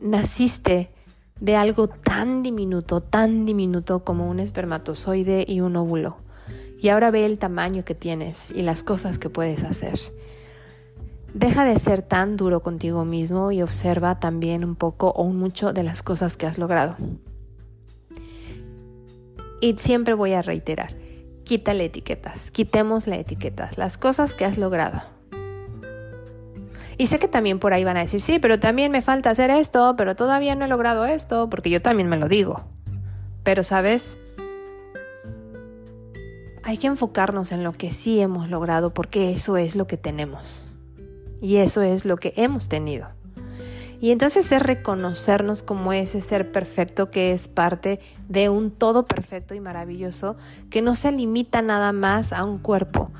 naciste 0.00 0.90
de 1.40 1.56
algo 1.56 1.88
tan 1.88 2.44
diminuto, 2.44 3.00
tan 3.00 3.44
diminuto 3.44 4.04
como 4.04 4.30
un 4.30 4.38
espermatozoide 4.38 5.44
y 5.48 5.60
un 5.60 5.74
óvulo. 5.74 6.16
Y 6.80 6.90
ahora 6.90 7.10
ve 7.10 7.26
el 7.26 7.38
tamaño 7.38 7.84
que 7.84 7.94
tienes 7.94 8.50
y 8.52 8.62
las 8.62 8.82
cosas 8.82 9.18
que 9.18 9.30
puedes 9.30 9.64
hacer. 9.64 9.98
Deja 11.34 11.64
de 11.64 11.76
ser 11.80 12.02
tan 12.02 12.36
duro 12.36 12.62
contigo 12.62 13.04
mismo 13.04 13.50
y 13.50 13.60
observa 13.60 14.20
también 14.20 14.64
un 14.64 14.76
poco 14.76 15.10
o 15.10 15.24
mucho 15.24 15.72
de 15.72 15.82
las 15.82 16.04
cosas 16.04 16.36
que 16.36 16.46
has 16.46 16.58
logrado. 16.58 16.96
Y 19.60 19.74
siempre 19.78 20.14
voy 20.14 20.32
a 20.34 20.42
reiterar, 20.42 20.94
quítale 21.42 21.86
etiquetas, 21.86 22.52
quitémosle 22.52 23.18
etiquetas, 23.18 23.78
las 23.78 23.98
cosas 23.98 24.36
que 24.36 24.44
has 24.44 24.58
logrado. 24.58 25.02
Y 26.98 27.08
sé 27.08 27.18
que 27.18 27.26
también 27.26 27.58
por 27.58 27.72
ahí 27.72 27.82
van 27.82 27.96
a 27.96 28.02
decir, 28.02 28.20
sí, 28.20 28.38
pero 28.38 28.60
también 28.60 28.92
me 28.92 29.02
falta 29.02 29.30
hacer 29.30 29.50
esto, 29.50 29.96
pero 29.96 30.14
todavía 30.14 30.54
no 30.54 30.66
he 30.66 30.68
logrado 30.68 31.04
esto, 31.04 31.50
porque 31.50 31.68
yo 31.68 31.82
también 31.82 32.08
me 32.08 32.16
lo 32.16 32.28
digo. 32.28 32.62
Pero, 33.42 33.64
¿sabes? 33.64 34.18
Hay 36.62 36.78
que 36.78 36.86
enfocarnos 36.86 37.50
en 37.50 37.64
lo 37.64 37.72
que 37.72 37.90
sí 37.90 38.20
hemos 38.20 38.48
logrado, 38.50 38.94
porque 38.94 39.32
eso 39.32 39.56
es 39.56 39.74
lo 39.74 39.88
que 39.88 39.96
tenemos. 39.96 40.70
Y 41.40 41.56
eso 41.56 41.82
es 41.82 42.04
lo 42.04 42.16
que 42.16 42.32
hemos 42.36 42.68
tenido. 42.68 43.08
Y 44.00 44.10
entonces 44.10 44.52
es 44.52 44.62
reconocernos 44.62 45.62
como 45.62 45.92
ese 45.92 46.20
ser 46.20 46.52
perfecto 46.52 47.10
que 47.10 47.32
es 47.32 47.48
parte 47.48 48.00
de 48.28 48.50
un 48.50 48.70
todo 48.70 49.06
perfecto 49.06 49.54
y 49.54 49.60
maravilloso 49.60 50.36
que 50.68 50.82
no 50.82 50.94
se 50.94 51.10
limita 51.10 51.62
nada 51.62 51.92
más 51.92 52.34
a 52.34 52.44
un 52.44 52.58
cuerpo, 52.58 53.10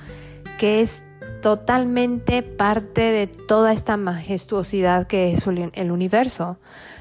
que 0.58 0.82
es 0.82 1.02
totalmente 1.40 2.42
parte 2.42 3.00
de 3.00 3.26
toda 3.26 3.72
esta 3.72 3.96
majestuosidad 3.96 5.06
que 5.06 5.32
es 5.32 5.46
el 5.46 5.90
universo. 5.90 6.58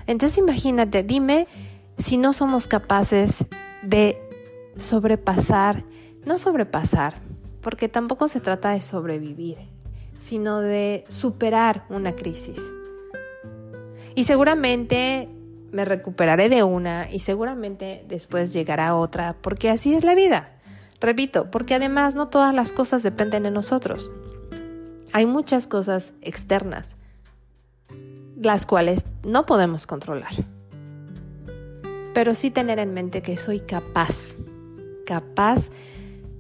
Entonces 0.07 0.37
imagínate, 0.37 1.03
dime 1.03 1.47
si 1.97 2.17
no 2.17 2.33
somos 2.33 2.67
capaces 2.67 3.45
de 3.81 4.17
sobrepasar, 4.77 5.83
no 6.25 6.37
sobrepasar, 6.37 7.15
porque 7.61 7.89
tampoco 7.89 8.27
se 8.27 8.39
trata 8.39 8.71
de 8.71 8.81
sobrevivir, 8.81 9.57
sino 10.23 10.61
de 10.61 11.03
superar 11.09 11.85
una 11.89 12.15
crisis. 12.15 12.73
Y 14.15 14.23
seguramente 14.23 15.27
me 15.71 15.83
recuperaré 15.83 16.47
de 16.47 16.63
una 16.63 17.11
y 17.11 17.19
seguramente 17.19 18.05
después 18.07 18.53
llegará 18.53 18.95
otra, 18.95 19.35
porque 19.41 19.69
así 19.69 19.93
es 19.93 20.05
la 20.05 20.15
vida. 20.15 20.51
Repito, 21.01 21.51
porque 21.51 21.75
además 21.75 22.15
no 22.15 22.29
todas 22.29 22.55
las 22.55 22.71
cosas 22.71 23.03
dependen 23.03 23.43
de 23.43 23.51
nosotros. 23.51 24.11
Hay 25.11 25.25
muchas 25.25 25.67
cosas 25.67 26.13
externas, 26.21 26.95
las 28.41 28.65
cuales 28.65 29.07
no 29.23 29.45
podemos 29.45 29.85
controlar. 29.87 30.33
Pero 32.13 32.33
sí 32.33 32.49
tener 32.49 32.79
en 32.79 32.93
mente 32.93 33.21
que 33.21 33.35
soy 33.35 33.59
capaz, 33.59 34.37
capaz 35.05 35.69
de 35.69 35.73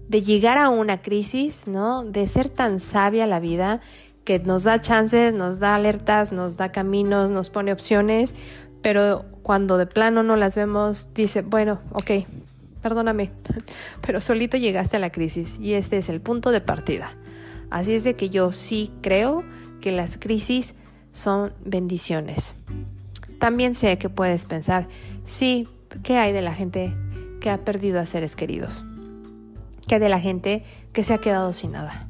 llegar 0.09 0.57
a 0.57 0.69
una 0.69 1.01
crisis, 1.01 1.67
¿no? 1.67 2.03
De 2.03 2.27
ser 2.27 2.49
tan 2.49 2.79
sabia 2.79 3.27
la 3.27 3.39
vida 3.39 3.81
que 4.23 4.39
nos 4.39 4.63
da 4.63 4.79
chances, 4.81 5.33
nos 5.33 5.59
da 5.59 5.75
alertas, 5.75 6.31
nos 6.31 6.57
da 6.57 6.71
caminos, 6.71 7.31
nos 7.31 7.49
pone 7.49 7.73
opciones, 7.73 8.35
pero 8.81 9.25
cuando 9.41 9.77
de 9.77 9.85
plano 9.85 10.23
no 10.23 10.35
las 10.35 10.55
vemos, 10.55 11.09
dice, 11.13 11.41
bueno, 11.41 11.79
ok, 11.91 12.25
perdóname, 12.81 13.31
pero 14.05 14.21
solito 14.21 14.57
llegaste 14.57 14.97
a 14.97 14.99
la 14.99 15.11
crisis 15.11 15.59
y 15.59 15.73
este 15.73 15.97
es 15.97 16.09
el 16.09 16.21
punto 16.21 16.51
de 16.51 16.61
partida. 16.61 17.09
Así 17.69 17.93
es 17.93 18.03
de 18.03 18.15
que 18.15 18.29
yo 18.29 18.51
sí 18.51 18.91
creo 19.01 19.43
que 19.81 19.91
las 19.91 20.17
crisis 20.17 20.75
son 21.11 21.53
bendiciones. 21.65 22.55
También 23.39 23.73
sé 23.73 23.97
que 23.97 24.09
puedes 24.09 24.45
pensar, 24.45 24.87
sí, 25.25 25.67
¿qué 26.03 26.17
hay 26.17 26.31
de 26.31 26.41
la 26.41 26.53
gente 26.53 26.95
que 27.41 27.49
ha 27.49 27.65
perdido 27.65 27.99
a 27.99 28.05
seres 28.05 28.35
queridos? 28.35 28.85
¿Qué 29.87 29.95
hay 29.95 30.01
de 30.01 30.09
la 30.09 30.19
gente 30.19 30.63
que 30.91 31.03
se 31.03 31.13
ha 31.13 31.17
quedado 31.19 31.53
sin 31.53 31.71
nada? 31.71 32.09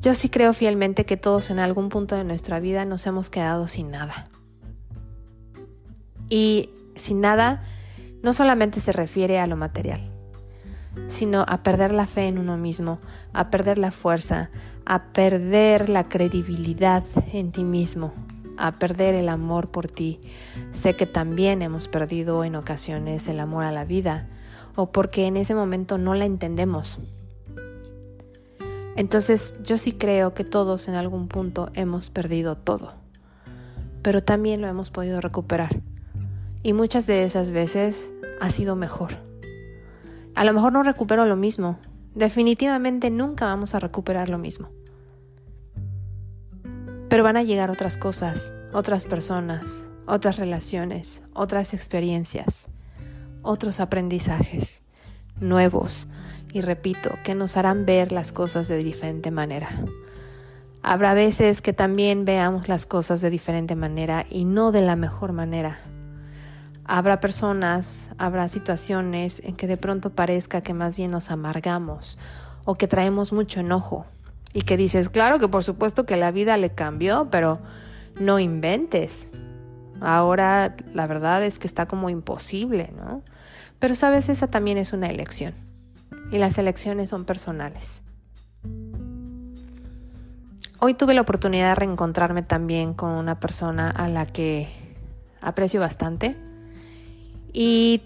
Yo 0.00 0.14
sí 0.14 0.28
creo 0.28 0.52
fielmente 0.52 1.04
que 1.04 1.16
todos 1.16 1.50
en 1.50 1.60
algún 1.60 1.88
punto 1.88 2.16
de 2.16 2.24
nuestra 2.24 2.58
vida 2.58 2.84
nos 2.84 3.06
hemos 3.06 3.30
quedado 3.30 3.68
sin 3.68 3.90
nada. 3.90 4.28
Y 6.28 6.70
sin 6.96 7.20
nada 7.20 7.62
no 8.22 8.32
solamente 8.32 8.80
se 8.80 8.92
refiere 8.92 9.38
a 9.38 9.46
lo 9.46 9.56
material, 9.56 10.00
sino 11.06 11.44
a 11.46 11.62
perder 11.62 11.92
la 11.92 12.06
fe 12.06 12.26
en 12.26 12.38
uno 12.38 12.56
mismo, 12.56 12.98
a 13.32 13.50
perder 13.50 13.78
la 13.78 13.90
fuerza, 13.90 14.50
a 14.86 15.12
perder 15.12 15.88
la 15.88 16.08
credibilidad 16.08 17.04
en 17.32 17.52
ti 17.52 17.62
mismo, 17.62 18.12
a 18.56 18.72
perder 18.72 19.14
el 19.14 19.28
amor 19.28 19.70
por 19.70 19.88
ti. 19.88 20.20
Sé 20.72 20.96
que 20.96 21.06
también 21.06 21.62
hemos 21.62 21.88
perdido 21.88 22.44
en 22.44 22.56
ocasiones 22.56 23.28
el 23.28 23.40
amor 23.40 23.64
a 23.64 23.72
la 23.72 23.84
vida, 23.84 24.28
o 24.76 24.90
porque 24.92 25.26
en 25.26 25.36
ese 25.36 25.54
momento 25.54 25.98
no 25.98 26.14
la 26.14 26.24
entendemos. 26.24 26.98
Entonces 28.96 29.54
yo 29.62 29.78
sí 29.78 29.92
creo 29.92 30.34
que 30.34 30.44
todos 30.44 30.88
en 30.88 30.94
algún 30.94 31.28
punto 31.28 31.70
hemos 31.74 32.10
perdido 32.10 32.56
todo, 32.56 32.92
pero 34.02 34.22
también 34.22 34.60
lo 34.60 34.68
hemos 34.68 34.90
podido 34.90 35.20
recuperar. 35.20 35.80
Y 36.62 36.74
muchas 36.74 37.06
de 37.06 37.24
esas 37.24 37.50
veces 37.50 38.12
ha 38.40 38.50
sido 38.50 38.76
mejor. 38.76 39.16
A 40.34 40.44
lo 40.44 40.52
mejor 40.52 40.72
no 40.72 40.82
recupero 40.82 41.24
lo 41.24 41.36
mismo. 41.36 41.78
Definitivamente 42.14 43.10
nunca 43.10 43.46
vamos 43.46 43.74
a 43.74 43.80
recuperar 43.80 44.28
lo 44.28 44.38
mismo. 44.38 44.68
Pero 47.08 47.24
van 47.24 47.36
a 47.36 47.42
llegar 47.42 47.70
otras 47.70 47.98
cosas, 47.98 48.54
otras 48.72 49.06
personas, 49.06 49.84
otras 50.06 50.36
relaciones, 50.36 51.22
otras 51.34 51.74
experiencias, 51.74 52.68
otros 53.42 53.80
aprendizajes 53.80 54.82
nuevos 55.40 56.08
y 56.52 56.60
repito, 56.60 57.10
que 57.24 57.34
nos 57.34 57.56
harán 57.56 57.86
ver 57.86 58.12
las 58.12 58.32
cosas 58.32 58.68
de 58.68 58.76
diferente 58.76 59.30
manera. 59.30 59.68
Habrá 60.82 61.14
veces 61.14 61.62
que 61.62 61.72
también 61.72 62.24
veamos 62.24 62.68
las 62.68 62.86
cosas 62.86 63.20
de 63.20 63.30
diferente 63.30 63.74
manera 63.74 64.26
y 64.28 64.44
no 64.44 64.72
de 64.72 64.82
la 64.82 64.96
mejor 64.96 65.32
manera. 65.32 65.80
Habrá 66.84 67.20
personas, 67.20 68.10
habrá 68.18 68.48
situaciones 68.48 69.40
en 69.44 69.54
que 69.54 69.66
de 69.66 69.76
pronto 69.76 70.10
parezca 70.10 70.60
que 70.60 70.74
más 70.74 70.96
bien 70.96 71.12
nos 71.12 71.30
amargamos 71.30 72.18
o 72.64 72.74
que 72.74 72.88
traemos 72.88 73.32
mucho 73.32 73.60
enojo 73.60 74.04
y 74.52 74.62
que 74.62 74.76
dices, 74.76 75.08
claro 75.08 75.38
que 75.38 75.48
por 75.48 75.64
supuesto 75.64 76.04
que 76.04 76.16
la 76.16 76.32
vida 76.32 76.56
le 76.56 76.70
cambió, 76.70 77.28
pero 77.30 77.60
no 78.20 78.38
inventes. 78.38 79.28
Ahora 80.02 80.76
la 80.92 81.06
verdad 81.06 81.44
es 81.44 81.58
que 81.58 81.66
está 81.66 81.86
como 81.86 82.10
imposible, 82.10 82.92
¿no? 82.96 83.22
Pero 83.78 83.94
sabes, 83.94 84.28
esa 84.28 84.48
también 84.48 84.78
es 84.78 84.92
una 84.92 85.08
elección 85.08 85.54
y 86.30 86.38
las 86.38 86.58
elecciones 86.58 87.10
son 87.10 87.24
personales. 87.24 88.02
Hoy 90.80 90.94
tuve 90.94 91.14
la 91.14 91.20
oportunidad 91.20 91.68
de 91.70 91.74
reencontrarme 91.76 92.42
también 92.42 92.94
con 92.94 93.10
una 93.10 93.38
persona 93.38 93.90
a 93.90 94.08
la 94.08 94.26
que 94.26 94.68
aprecio 95.40 95.78
bastante 95.78 96.36
y 97.52 98.02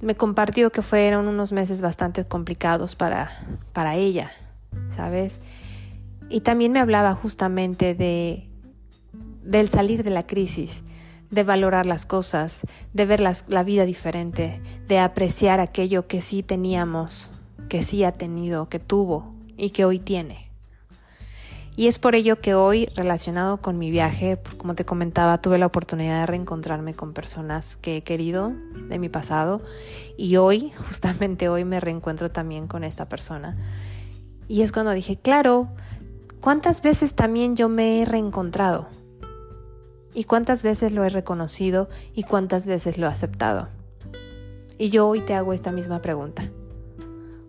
me 0.00 0.16
compartió 0.16 0.70
que 0.70 0.82
fueron 0.82 1.28
unos 1.28 1.52
meses 1.52 1.80
bastante 1.80 2.24
complicados 2.24 2.96
para, 2.96 3.30
para 3.72 3.96
ella, 3.96 4.30
¿sabes? 4.90 5.42
Y 6.28 6.40
también 6.40 6.72
me 6.72 6.80
hablaba 6.80 7.14
justamente 7.14 7.94
de, 7.94 8.48
del 9.42 9.68
salir 9.68 10.02
de 10.02 10.10
la 10.10 10.26
crisis, 10.26 10.82
de 11.30 11.44
valorar 11.44 11.86
las 11.86 12.06
cosas, 12.06 12.62
de 12.92 13.06
ver 13.06 13.20
la 13.20 13.62
vida 13.62 13.84
diferente, 13.84 14.60
de 14.86 14.98
apreciar 14.98 15.60
aquello 15.60 16.06
que 16.06 16.22
sí 16.22 16.42
teníamos, 16.42 17.30
que 17.68 17.82
sí 17.82 18.04
ha 18.04 18.12
tenido, 18.12 18.68
que 18.68 18.78
tuvo 18.78 19.34
y 19.56 19.70
que 19.70 19.84
hoy 19.84 19.98
tiene. 19.98 20.48
Y 21.78 21.86
es 21.86 22.00
por 22.00 22.16
ello 22.16 22.40
que 22.40 22.54
hoy, 22.54 22.86
relacionado 22.96 23.58
con 23.58 23.78
mi 23.78 23.92
viaje, 23.92 24.36
como 24.56 24.74
te 24.74 24.84
comentaba, 24.84 25.40
tuve 25.40 25.58
la 25.58 25.66
oportunidad 25.66 26.18
de 26.18 26.26
reencontrarme 26.26 26.92
con 26.92 27.12
personas 27.12 27.76
que 27.76 27.98
he 27.98 28.02
querido 28.02 28.52
de 28.88 28.98
mi 28.98 29.08
pasado 29.08 29.62
y 30.16 30.38
hoy, 30.38 30.72
justamente 30.88 31.48
hoy, 31.48 31.64
me 31.64 31.78
reencuentro 31.78 32.32
también 32.32 32.66
con 32.66 32.82
esta 32.82 33.08
persona. 33.08 33.56
Y 34.48 34.62
es 34.62 34.72
cuando 34.72 34.90
dije, 34.90 35.20
claro, 35.20 35.68
¿cuántas 36.40 36.82
veces 36.82 37.14
también 37.14 37.54
yo 37.54 37.68
me 37.68 38.02
he 38.02 38.04
reencontrado? 38.04 38.88
¿Y 40.18 40.24
cuántas 40.24 40.64
veces 40.64 40.90
lo 40.90 41.04
he 41.04 41.10
reconocido 41.10 41.88
y 42.12 42.24
cuántas 42.24 42.66
veces 42.66 42.98
lo 42.98 43.06
he 43.06 43.08
aceptado? 43.08 43.68
Y 44.76 44.90
yo 44.90 45.06
hoy 45.06 45.20
te 45.20 45.32
hago 45.32 45.52
esta 45.52 45.70
misma 45.70 46.02
pregunta. 46.02 46.50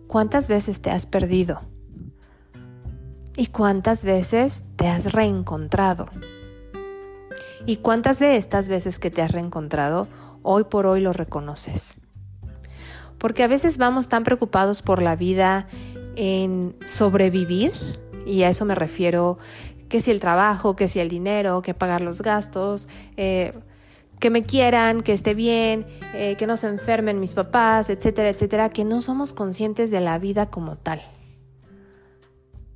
¿Cuántas 0.06 0.46
veces 0.46 0.80
te 0.80 0.92
has 0.92 1.04
perdido? 1.04 1.62
¿Y 3.36 3.48
cuántas 3.48 4.04
veces 4.04 4.64
te 4.76 4.86
has 4.86 5.12
reencontrado? 5.12 6.10
¿Y 7.66 7.78
cuántas 7.78 8.20
de 8.20 8.36
estas 8.36 8.68
veces 8.68 9.00
que 9.00 9.10
te 9.10 9.20
has 9.20 9.32
reencontrado 9.32 10.06
hoy 10.44 10.62
por 10.62 10.86
hoy 10.86 11.00
lo 11.00 11.12
reconoces? 11.12 11.96
Porque 13.18 13.42
a 13.42 13.48
veces 13.48 13.78
vamos 13.78 14.06
tan 14.08 14.22
preocupados 14.22 14.80
por 14.80 15.02
la 15.02 15.16
vida 15.16 15.66
en 16.14 16.76
sobrevivir, 16.86 17.72
y 18.26 18.44
a 18.44 18.48
eso 18.48 18.64
me 18.64 18.76
refiero, 18.76 19.38
que 19.90 20.00
si 20.00 20.10
el 20.10 20.20
trabajo, 20.20 20.76
que 20.76 20.88
si 20.88 21.00
el 21.00 21.10
dinero, 21.10 21.60
que 21.60 21.74
pagar 21.74 22.00
los 22.00 22.22
gastos, 22.22 22.88
eh, 23.18 23.52
que 24.20 24.30
me 24.30 24.44
quieran, 24.44 25.02
que 25.02 25.12
esté 25.12 25.34
bien, 25.34 25.86
eh, 26.14 26.36
que 26.38 26.46
no 26.46 26.56
se 26.56 26.68
enfermen 26.68 27.20
mis 27.20 27.34
papás, 27.34 27.90
etcétera, 27.90 28.28
etcétera, 28.30 28.70
que 28.70 28.84
no 28.84 29.02
somos 29.02 29.32
conscientes 29.32 29.90
de 29.90 30.00
la 30.00 30.18
vida 30.18 30.46
como 30.46 30.76
tal. 30.76 31.02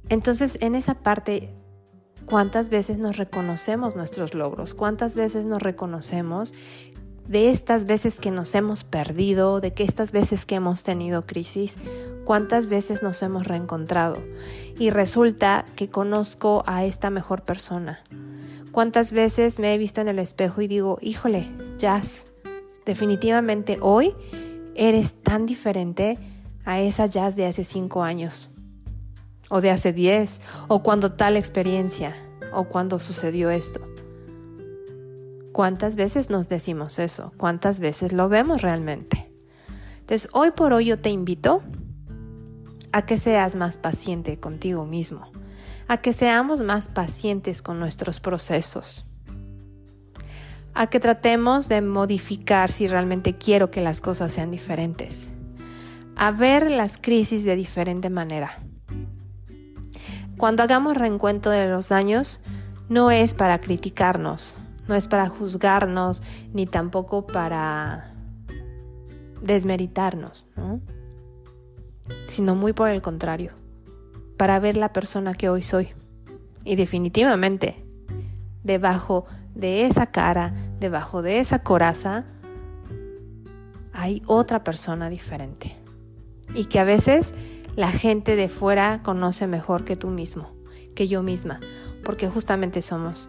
Entonces, 0.08 0.58
en 0.60 0.74
esa 0.74 0.94
parte, 0.94 1.54
¿cuántas 2.26 2.68
veces 2.68 2.98
nos 2.98 3.16
reconocemos 3.16 3.94
nuestros 3.94 4.34
logros? 4.34 4.74
¿Cuántas 4.74 5.14
veces 5.14 5.44
nos 5.44 5.62
reconocemos 5.62 6.52
de 7.28 7.50
estas 7.50 7.86
veces 7.86 8.20
que 8.20 8.30
nos 8.30 8.54
hemos 8.54 8.84
perdido, 8.84 9.60
de 9.60 9.72
que 9.72 9.84
estas 9.84 10.12
veces 10.12 10.46
que 10.46 10.56
hemos 10.56 10.82
tenido 10.82 11.26
crisis, 11.26 11.76
cuántas 12.24 12.66
veces 12.66 13.02
nos 13.02 13.22
hemos 13.22 13.46
reencontrado? 13.46 14.18
Y 14.78 14.90
resulta 14.90 15.64
que 15.76 15.88
conozco 15.88 16.62
a 16.66 16.84
esta 16.84 17.10
mejor 17.10 17.42
persona 17.42 18.02
¿Cuántas 18.74 19.12
veces 19.12 19.60
me 19.60 19.72
he 19.72 19.78
visto 19.78 20.00
en 20.00 20.08
el 20.08 20.18
espejo 20.18 20.60
y 20.60 20.66
digo, 20.66 20.98
híjole, 21.00 21.48
Jazz, 21.78 22.26
definitivamente 22.84 23.78
hoy 23.80 24.16
eres 24.74 25.22
tan 25.22 25.46
diferente 25.46 26.18
a 26.64 26.80
esa 26.80 27.06
Jazz 27.06 27.36
de 27.36 27.46
hace 27.46 27.62
cinco 27.62 28.02
años, 28.02 28.50
o 29.48 29.60
de 29.60 29.70
hace 29.70 29.92
diez, 29.92 30.40
o 30.66 30.82
cuando 30.82 31.12
tal 31.12 31.36
experiencia, 31.36 32.16
o 32.52 32.64
cuando 32.64 32.98
sucedió 32.98 33.48
esto? 33.48 33.93
¿Cuántas 35.54 35.94
veces 35.94 36.30
nos 36.30 36.48
decimos 36.48 36.98
eso? 36.98 37.32
¿Cuántas 37.36 37.78
veces 37.78 38.12
lo 38.12 38.28
vemos 38.28 38.60
realmente? 38.60 39.32
Entonces, 40.00 40.28
hoy 40.32 40.50
por 40.50 40.72
hoy 40.72 40.86
yo 40.86 40.98
te 40.98 41.10
invito 41.10 41.62
a 42.90 43.06
que 43.06 43.16
seas 43.18 43.54
más 43.54 43.78
paciente 43.78 44.40
contigo 44.40 44.84
mismo, 44.84 45.30
a 45.86 45.98
que 45.98 46.12
seamos 46.12 46.62
más 46.62 46.88
pacientes 46.88 47.62
con 47.62 47.78
nuestros 47.78 48.18
procesos, 48.18 49.06
a 50.74 50.88
que 50.88 50.98
tratemos 50.98 51.68
de 51.68 51.82
modificar 51.82 52.68
si 52.68 52.88
realmente 52.88 53.38
quiero 53.38 53.70
que 53.70 53.80
las 53.80 54.00
cosas 54.00 54.32
sean 54.32 54.50
diferentes, 54.50 55.30
a 56.16 56.32
ver 56.32 56.68
las 56.68 56.98
crisis 56.98 57.44
de 57.44 57.54
diferente 57.54 58.10
manera. 58.10 58.58
Cuando 60.36 60.64
hagamos 60.64 60.96
reencuentro 60.96 61.52
de 61.52 61.68
los 61.68 61.92
años, 61.92 62.40
no 62.88 63.12
es 63.12 63.34
para 63.34 63.60
criticarnos, 63.60 64.56
no 64.88 64.94
es 64.94 65.08
para 65.08 65.28
juzgarnos, 65.28 66.22
ni 66.52 66.66
tampoco 66.66 67.26
para 67.26 68.12
desmeritarnos, 69.40 70.46
sino 72.26 72.54
muy 72.54 72.72
por 72.72 72.88
el 72.88 73.02
contrario, 73.02 73.52
para 74.36 74.58
ver 74.58 74.76
la 74.76 74.92
persona 74.92 75.34
que 75.34 75.48
hoy 75.48 75.62
soy. 75.62 75.88
Y 76.64 76.76
definitivamente, 76.76 77.84
debajo 78.62 79.26
de 79.54 79.84
esa 79.84 80.06
cara, 80.06 80.54
debajo 80.80 81.22
de 81.22 81.38
esa 81.38 81.62
coraza, 81.62 82.24
hay 83.92 84.22
otra 84.26 84.64
persona 84.64 85.10
diferente. 85.10 85.76
Y 86.54 86.66
que 86.66 86.80
a 86.80 86.84
veces 86.84 87.34
la 87.76 87.90
gente 87.90 88.36
de 88.36 88.48
fuera 88.48 89.02
conoce 89.02 89.46
mejor 89.46 89.84
que 89.84 89.96
tú 89.96 90.08
mismo, 90.08 90.50
que 90.94 91.06
yo 91.06 91.22
misma, 91.22 91.60
porque 92.02 92.28
justamente 92.28 92.82
somos 92.82 93.28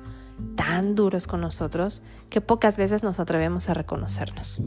tan 0.55 0.95
duros 0.95 1.27
con 1.27 1.41
nosotros 1.41 2.01
que 2.29 2.41
pocas 2.41 2.77
veces 2.77 3.03
nos 3.03 3.19
atrevemos 3.19 3.69
a 3.69 3.73
reconocernos. 3.73 4.61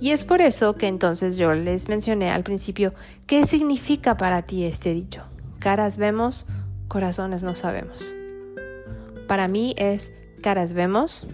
Y 0.00 0.10
es 0.10 0.24
por 0.24 0.40
eso 0.40 0.76
que 0.76 0.88
entonces 0.88 1.36
yo 1.36 1.54
les 1.54 1.88
mencioné 1.88 2.30
al 2.30 2.42
principio 2.42 2.92
qué 3.26 3.46
significa 3.46 4.16
para 4.16 4.42
ti 4.42 4.64
este 4.64 4.92
dicho. 4.92 5.24
Caras 5.58 5.96
vemos, 5.96 6.46
corazones 6.88 7.42
no 7.42 7.54
sabemos. 7.54 8.14
Para 9.26 9.48
mí 9.48 9.74
es 9.78 10.12
caras 10.42 10.74
vemos, 10.74 11.26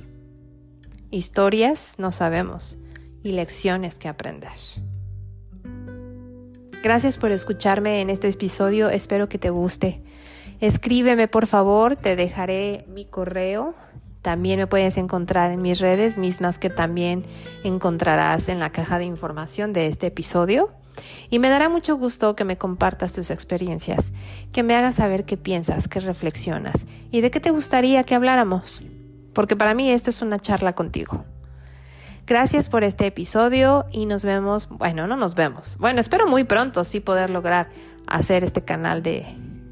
historias 1.11 1.95
no 1.99 2.13
sabemos 2.13 2.79
y 3.23 3.33
lecciones 3.33 3.97
que 3.97 4.09
aprender. 4.09 4.53
Gracias 6.83 7.19
por 7.19 7.31
escucharme 7.31 8.01
en 8.01 8.11
este 8.11 8.29
episodio, 8.29 8.91
espero 8.91 9.29
que 9.29 9.39
te 9.39 9.51
guste. 9.51 10.03
Escríbeme 10.63 11.27
por 11.27 11.49
favor, 11.49 11.97
te 11.97 12.15
dejaré 12.15 12.85
mi 12.87 13.05
correo. 13.05 13.75
También 14.23 14.61
me 14.61 14.69
puedes 14.69 14.97
encontrar 14.97 15.51
en 15.51 15.61
mis 15.61 15.81
redes, 15.81 16.19
mismas 16.19 16.61
que 16.61 16.71
también 16.71 17.25
encontrarás 17.65 18.49
en 18.49 18.61
la 18.61 18.71
caja 18.71 19.01
de 19.01 19.05
información 19.05 19.73
de 19.73 19.89
este 19.89 20.07
episodio. 20.07 20.71
Y 21.31 21.41
me 21.41 21.49
dará 21.49 21.69
mucho 21.69 21.97
gusto 21.97 22.37
que 22.37 22.45
me 22.45 22.59
compartas 22.59 23.13
tus 23.13 23.33
experiencias, 23.33 24.13
que 24.53 24.63
me 24.63 24.77
hagas 24.77 24.95
saber 24.95 25.25
qué 25.25 25.37
piensas, 25.37 25.89
qué 25.89 25.99
reflexionas 25.99 26.87
y 27.11 27.23
de 27.23 27.33
qué 27.33 27.41
te 27.41 27.51
gustaría 27.51 28.05
que 28.05 28.15
habláramos. 28.15 28.85
Porque 29.33 29.57
para 29.57 29.75
mí 29.75 29.91
esto 29.91 30.11
es 30.11 30.23
una 30.23 30.39
charla 30.39 30.75
contigo. 30.75 31.25
Gracias 32.25 32.69
por 32.69 32.85
este 32.85 33.07
episodio 33.07 33.87
y 33.91 34.07
nos 34.07 34.25
vemos, 34.25 34.69
bueno, 34.69 35.09
no 35.09 35.17
nos 35.17 35.35
vemos. 35.35 35.77
Bueno, 35.79 35.99
espero 35.99 36.29
muy 36.29 36.45
pronto 36.45 36.85
sí 36.85 37.01
poder 37.01 37.31
lograr 37.31 37.69
hacer 38.07 38.45
este 38.45 38.63
canal 38.63 39.03
de, 39.03 39.27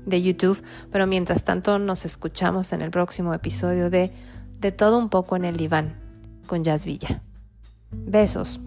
de 0.06 0.22
YouTube, 0.22 0.62
pero 0.90 1.06
mientras 1.06 1.44
tanto 1.44 1.78
nos 1.78 2.04
escuchamos 2.04 2.72
en 2.72 2.82
el 2.82 2.90
próximo 2.90 3.34
episodio 3.34 3.90
de 3.90 4.10
De 4.60 4.72
todo 4.72 4.98
un 4.98 5.08
poco 5.08 5.36
en 5.36 5.44
el 5.44 5.56
diván 5.56 5.94
con 6.46 6.64
Jazz 6.64 6.84
Villa. 6.84 7.22
Besos. 7.92 8.60